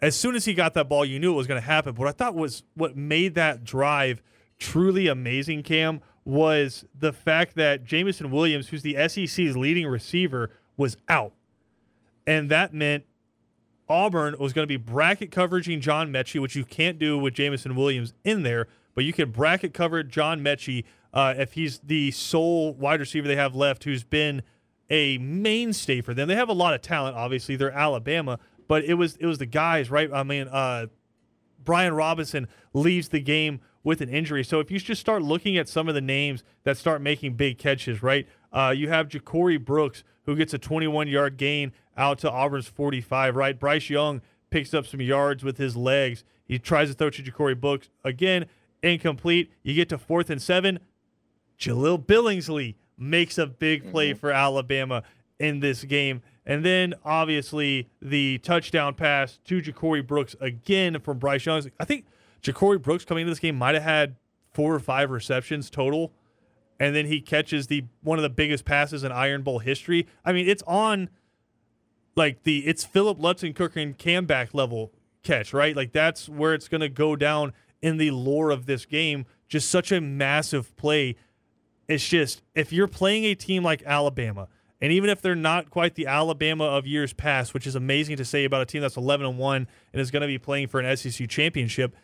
[0.00, 1.94] as soon as he got that ball, you knew it was going to happen.
[1.94, 4.22] But what I thought was what made that drive
[4.58, 10.96] truly amazing, Cam, was the fact that Jameson Williams, who's the SEC's leading receiver, was
[11.08, 11.32] out.
[12.24, 13.04] And that meant
[13.88, 17.74] Auburn was going to be bracket coveraging John Metchie, which you can't do with Jameson
[17.74, 22.74] Williams in there, but you can bracket cover John Metchie uh, if he's the sole
[22.74, 24.42] wide receiver they have left who's been
[24.88, 26.28] a mainstay for them.
[26.28, 27.56] They have a lot of talent, obviously.
[27.56, 30.08] They're Alabama, but it was it was the guys, right?
[30.12, 30.86] I mean, uh,
[31.64, 34.44] Brian Robinson leaves the game with an injury.
[34.44, 37.58] So if you just start looking at some of the names that start making big
[37.58, 38.26] catches, right?
[38.52, 43.36] Uh, you have Ja'Corey Brooks, who gets a 21 yard gain out to Auburn's 45,
[43.36, 43.58] right?
[43.58, 44.20] Bryce Young
[44.50, 46.24] picks up some yards with his legs.
[46.44, 48.46] He tries to throw to Ja'Corey Brooks again,
[48.82, 49.52] incomplete.
[49.62, 50.80] You get to fourth and seven.
[51.58, 55.02] Jahleel Billingsley makes a big play for Alabama
[55.38, 56.22] in this game.
[56.44, 61.70] And then obviously the touchdown pass to Ja'Corey Brooks again from Bryce Young.
[61.78, 62.06] I think
[62.42, 64.16] Ja'Corey Brooks coming into this game might have had
[64.52, 66.12] four or five receptions total.
[66.78, 70.06] And then he catches the one of the biggest passes in Iron Bowl history.
[70.24, 71.10] I mean, it's on
[72.16, 75.76] like the it's Philip Lutzenkirk and Camback level catch, right?
[75.76, 79.26] Like that's where it's gonna go down in the lore of this game.
[79.46, 81.16] Just such a massive play.
[81.86, 84.48] It's just if you're playing a team like Alabama,
[84.80, 88.24] and even if they're not quite the Alabama of years past, which is amazing to
[88.24, 90.80] say about a team that's 11 and 1 and is going to be playing for
[90.80, 91.94] an SEC championship,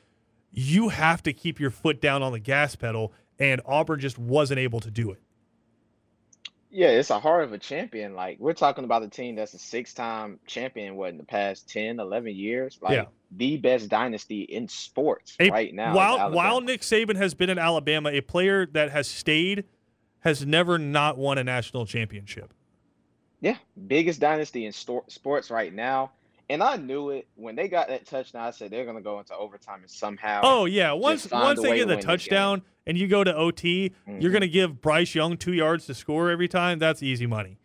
[0.56, 4.58] you have to keep your foot down on the gas pedal, and Auburn just wasn't
[4.58, 5.20] able to do it.
[6.70, 8.14] Yeah, it's a heart of a champion.
[8.14, 12.00] Like we're talking about a team that's a six-time champion what in the past 10,
[12.00, 12.78] 11 years.
[12.82, 13.04] Like Yeah.
[13.30, 15.94] the best dynasty in sports A- right now.
[15.94, 19.64] while while Nick Saban has been in Alabama, a player that has stayed
[20.20, 22.52] has never not won a national championship.
[23.40, 26.12] Yeah, biggest dynasty in sports right now.
[26.48, 28.42] And I knew it when they got that touchdown.
[28.42, 30.42] I said they're going to go into overtime and somehow.
[30.44, 34.32] Oh yeah, once once they get the touchdown and you go to OT, you're Mhm.
[34.32, 36.78] going to give Bryce Young 2 yards to score every time.
[36.78, 37.58] That's easy money.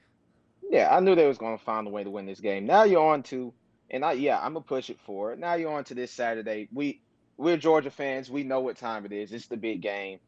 [0.69, 2.65] Yeah, I knew they was going to find a way to win this game.
[2.65, 3.53] Now you're on to,
[3.91, 5.37] and I yeah, I'm gonna push it forward.
[5.39, 6.67] Now you're on to this Saturday.
[6.73, 7.01] We
[7.37, 8.31] we're Georgia fans.
[8.31, 9.31] We know what time it is.
[9.31, 10.19] It's the big game.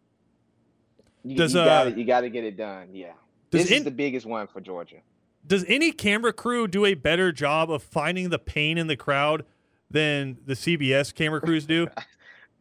[1.24, 2.90] You, Does, you uh, got you got to get it done.
[2.94, 3.14] Yeah,
[3.50, 4.98] this in- is the biggest one for Georgia.
[5.46, 9.46] Does any camera crew do a better job of finding the pain in the crowd
[9.90, 11.88] than the CBS camera crews do?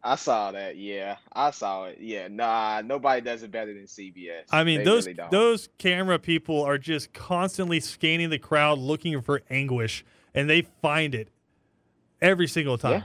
[0.04, 0.76] I saw that.
[0.76, 1.98] Yeah, I saw it.
[2.00, 4.42] Yeah, nah, nobody does it better than CBS.
[4.50, 9.20] I mean, They those really those camera people are just constantly scanning the crowd looking
[9.22, 10.04] for anguish,
[10.34, 11.28] and they find it
[12.20, 12.92] every single time.
[12.92, 13.02] Yeah.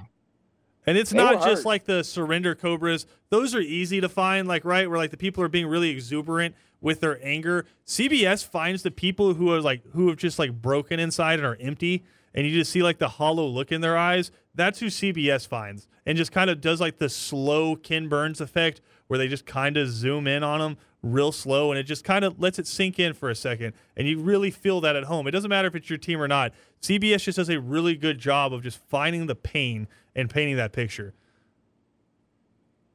[0.87, 1.65] And it's They not just hurt.
[1.65, 4.47] like the surrender cobras; those are easy to find.
[4.47, 7.65] Like right where like the people are being really exuberant with their anger.
[7.85, 11.57] CBS finds the people who are like who have just like broken inside and are
[11.59, 12.03] empty,
[12.33, 14.31] and you just see like the hollow look in their eyes.
[14.55, 18.81] That's who CBS finds, and just kind of does like the slow Ken Burns effect,
[19.07, 22.25] where they just kind of zoom in on them real slow, and it just kind
[22.25, 25.27] of lets it sink in for a second, and you really feel that at home.
[25.27, 26.53] It doesn't matter if it's your team or not.
[26.81, 30.73] CBS just does a really good job of just finding the pain and painting that
[30.73, 31.13] picture.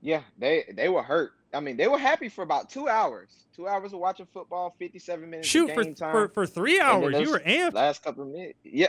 [0.01, 1.33] Yeah, they they were hurt.
[1.55, 3.29] I mean, they were happy for about two hours.
[3.55, 6.13] Two hours of watching football, fifty-seven minutes Shoot of for, time.
[6.13, 7.75] for for three hours, you were amped.
[7.75, 8.87] Last couple of minutes, yeah,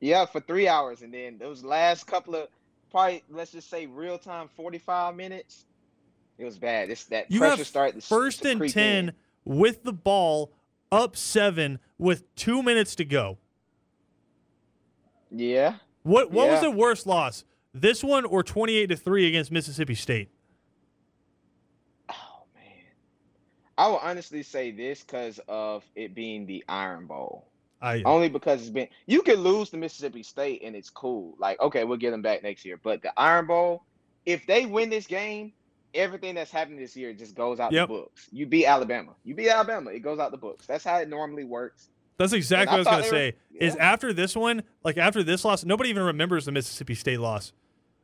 [0.00, 2.48] yeah, for three hours, and then those last couple of
[2.90, 5.66] probably let's just say real time, forty-five minutes.
[6.38, 6.88] It was bad.
[6.88, 9.14] It's that You pressure to, First to and ten in.
[9.44, 10.52] with the ball,
[10.90, 13.36] up seven with two minutes to go.
[15.30, 17.44] Yeah, What what was the worst loss?
[17.74, 20.30] This one or twenty eight to three against Mississippi State?
[22.08, 22.64] Oh man,
[23.80, 27.46] I will honestly say this because of it being the Iron Bowl.
[27.80, 31.34] Ah, I Only because it's been you can lose to Mississippi State and it's cool.
[31.38, 32.78] Like, okay, we'll get them back next year.
[32.82, 33.84] But the Iron Bowl,
[34.26, 35.54] if they win this game,
[35.94, 37.88] everything that's happened this year just goes out Yep.
[37.88, 38.28] the books.
[38.30, 39.12] You beat Alabama.
[39.24, 40.66] You beat Alabama, it goes out the books.
[40.66, 41.88] That's how it normally works.
[42.18, 43.32] that's exactly what I I was gonna say.
[43.58, 47.18] were- Is after this one, like after this loss, nobody even remembers the Mississippi State
[47.20, 47.54] loss.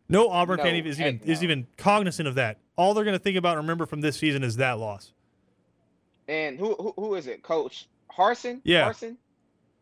[0.08, 2.60] No Auburn fan No, even is even heck is even cognizant of that.
[2.76, 5.12] All they're gonna think about and remember from this season is that loss.
[6.28, 7.42] And who who, who is it?
[7.42, 8.60] Coach Harsin?
[8.64, 8.88] Yeah.
[8.90, 9.16] Harsin?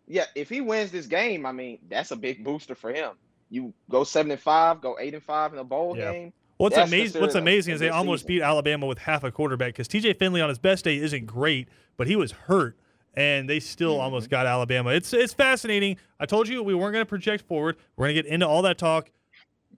[0.06, 3.12] Yeah, if he wins this game, I mean, that's a big booster for him.
[3.50, 6.12] You go seven and five, go eight and five in a bowl Yeah.
[6.12, 6.32] game.
[6.58, 7.20] What's amazing?
[7.22, 8.36] What's amazing is they almost season.
[8.36, 10.14] beat Alabama with half a quarterback because T.J.
[10.14, 12.76] Finley on his best day isn't great, but he was hurt,
[13.14, 14.02] and they still Mm-hmm.
[14.02, 14.90] almost got Alabama.
[14.90, 15.96] It's it's fascinating.
[16.20, 17.76] I told you we weren't going to project forward.
[17.96, 19.10] We're going to get into all that talk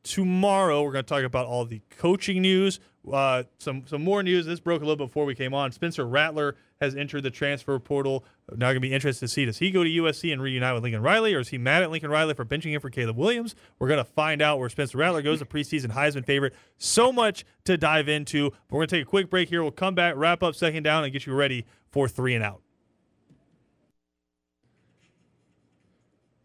[0.03, 0.83] tomorrow.
[0.83, 2.79] We're going to talk about all the coaching news,
[3.13, 4.47] uh, some some more news.
[4.47, 5.73] This broke a little before we came on.
[5.73, 8.25] Spencer Rattler has entered the transfer portal.
[8.53, 10.83] Now going to be interested to see does he go to USC and reunite with
[10.83, 13.55] Lincoln Riley, or is he mad at Lincoln Riley for benching him for Caleb Williams?
[13.79, 16.55] We're going to find out where Spencer Rattler goes, the preseason Heisman favorite.
[16.79, 18.53] So much to dive into.
[18.71, 19.63] We're going to take a quick break here.
[19.63, 22.61] We'll come back, wrap up second down, and get you ready for three and out.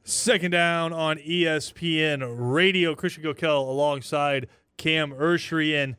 [0.04, 2.96] Second down on ESPN Radio.
[2.96, 4.48] Christian Gokel alongside
[4.78, 5.82] Cam Ursery.
[5.82, 5.96] And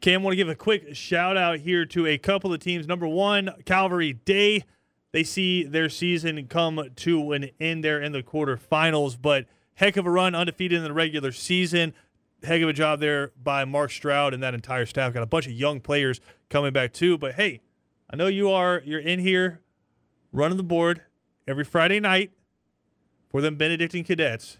[0.00, 2.86] Cam, want to give a quick shout out here to a couple of teams.
[2.86, 4.64] Number one, Calvary Day.
[5.12, 10.04] They see their season come to an end there in the quarterfinals, but heck of
[10.04, 11.94] a run, undefeated in the regular season.
[12.42, 15.14] Heck of a job there by Mark Stroud and that entire staff.
[15.14, 16.20] Got a bunch of young players
[16.50, 17.16] coming back too.
[17.16, 17.62] But hey,
[18.10, 19.62] I know you are you're in here
[20.32, 21.00] running the board
[21.48, 22.32] every Friday night
[23.30, 24.58] for them Benedictine cadets,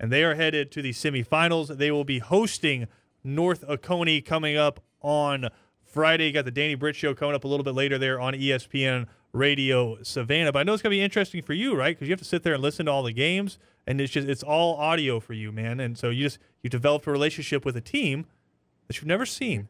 [0.00, 1.76] and they are headed to the semifinals.
[1.76, 2.86] They will be hosting
[3.26, 5.48] North Oconee coming up on
[5.84, 6.28] Friday.
[6.28, 9.06] You got the Danny Britt show coming up a little bit later there on ESPN
[9.32, 10.52] Radio Savannah.
[10.52, 11.96] But I know it's gonna be interesting for you, right?
[11.96, 14.28] Because you have to sit there and listen to all the games, and it's just
[14.28, 15.80] it's all audio for you, man.
[15.80, 18.26] And so you just you developed a relationship with a team
[18.86, 19.68] that you've never seen.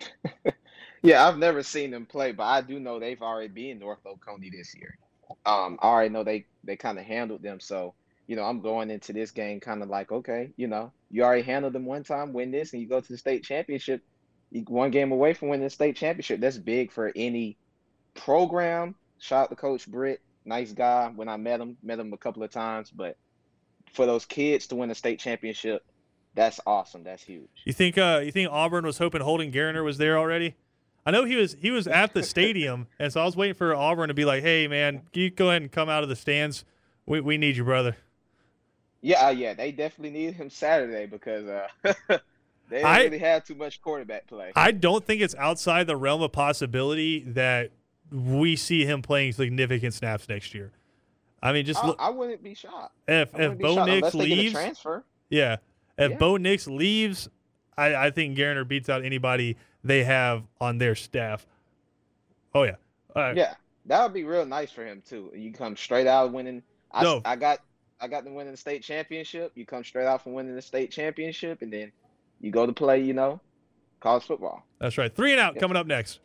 [1.02, 4.50] yeah, I've never seen them play, but I do know they've already been North Oconee
[4.50, 4.96] this year.
[5.46, 7.94] Um, I already know they they kind of handled them, so
[8.26, 11.42] you know I'm going into this game kind of like, okay, you know, you already
[11.42, 14.02] handled them one time, win this, and you go to the state championship.
[14.68, 16.40] One game away from winning the state championship.
[16.40, 17.56] That's big for any
[18.14, 18.94] program.
[19.18, 21.10] Shout out to Coach Britt, nice guy.
[21.14, 23.16] When I met him, met him a couple of times, but
[23.92, 25.84] for those kids to win a state championship,
[26.34, 27.04] that's awesome.
[27.04, 27.48] That's huge.
[27.64, 30.56] You think uh you think Auburn was hoping Holden Geriner was there already?
[31.04, 33.74] I know he was he was at the stadium, and so I was waiting for
[33.74, 36.64] Auburn to be like, "Hey, man, you go ahead and come out of the stands.
[37.06, 37.96] We we need you, brother."
[39.02, 41.66] Yeah, uh, yeah, they definitely need him Saturday because uh,
[42.68, 44.52] they didn't I, really have too much quarterback play.
[44.54, 47.72] I don't think it's outside the realm of possibility that
[48.12, 50.70] we see him playing significant snaps next year.
[51.42, 51.96] I mean, just I, look.
[51.98, 52.94] I wouldn't be shocked.
[53.08, 55.02] If if Bo Nix leaves, transfer.
[55.28, 55.56] Yeah,
[55.98, 56.16] if yeah.
[56.18, 57.28] Bo Nix leaves,
[57.76, 61.44] I, I think Geriner beats out anybody they have on their staff.
[62.54, 62.76] Oh yeah,
[63.16, 63.54] yeah,
[63.86, 65.32] that would be real nice for him too.
[65.34, 66.62] You come straight out winning.
[66.92, 67.22] I, no.
[67.24, 67.58] I got
[68.02, 69.52] I got them winning the state championship.
[69.54, 71.92] You come straight out from winning the state championship, and then
[72.40, 73.00] you go to play.
[73.00, 73.40] You know,
[74.00, 74.66] college football.
[74.80, 75.14] That's right.
[75.14, 76.18] Three and out coming up next.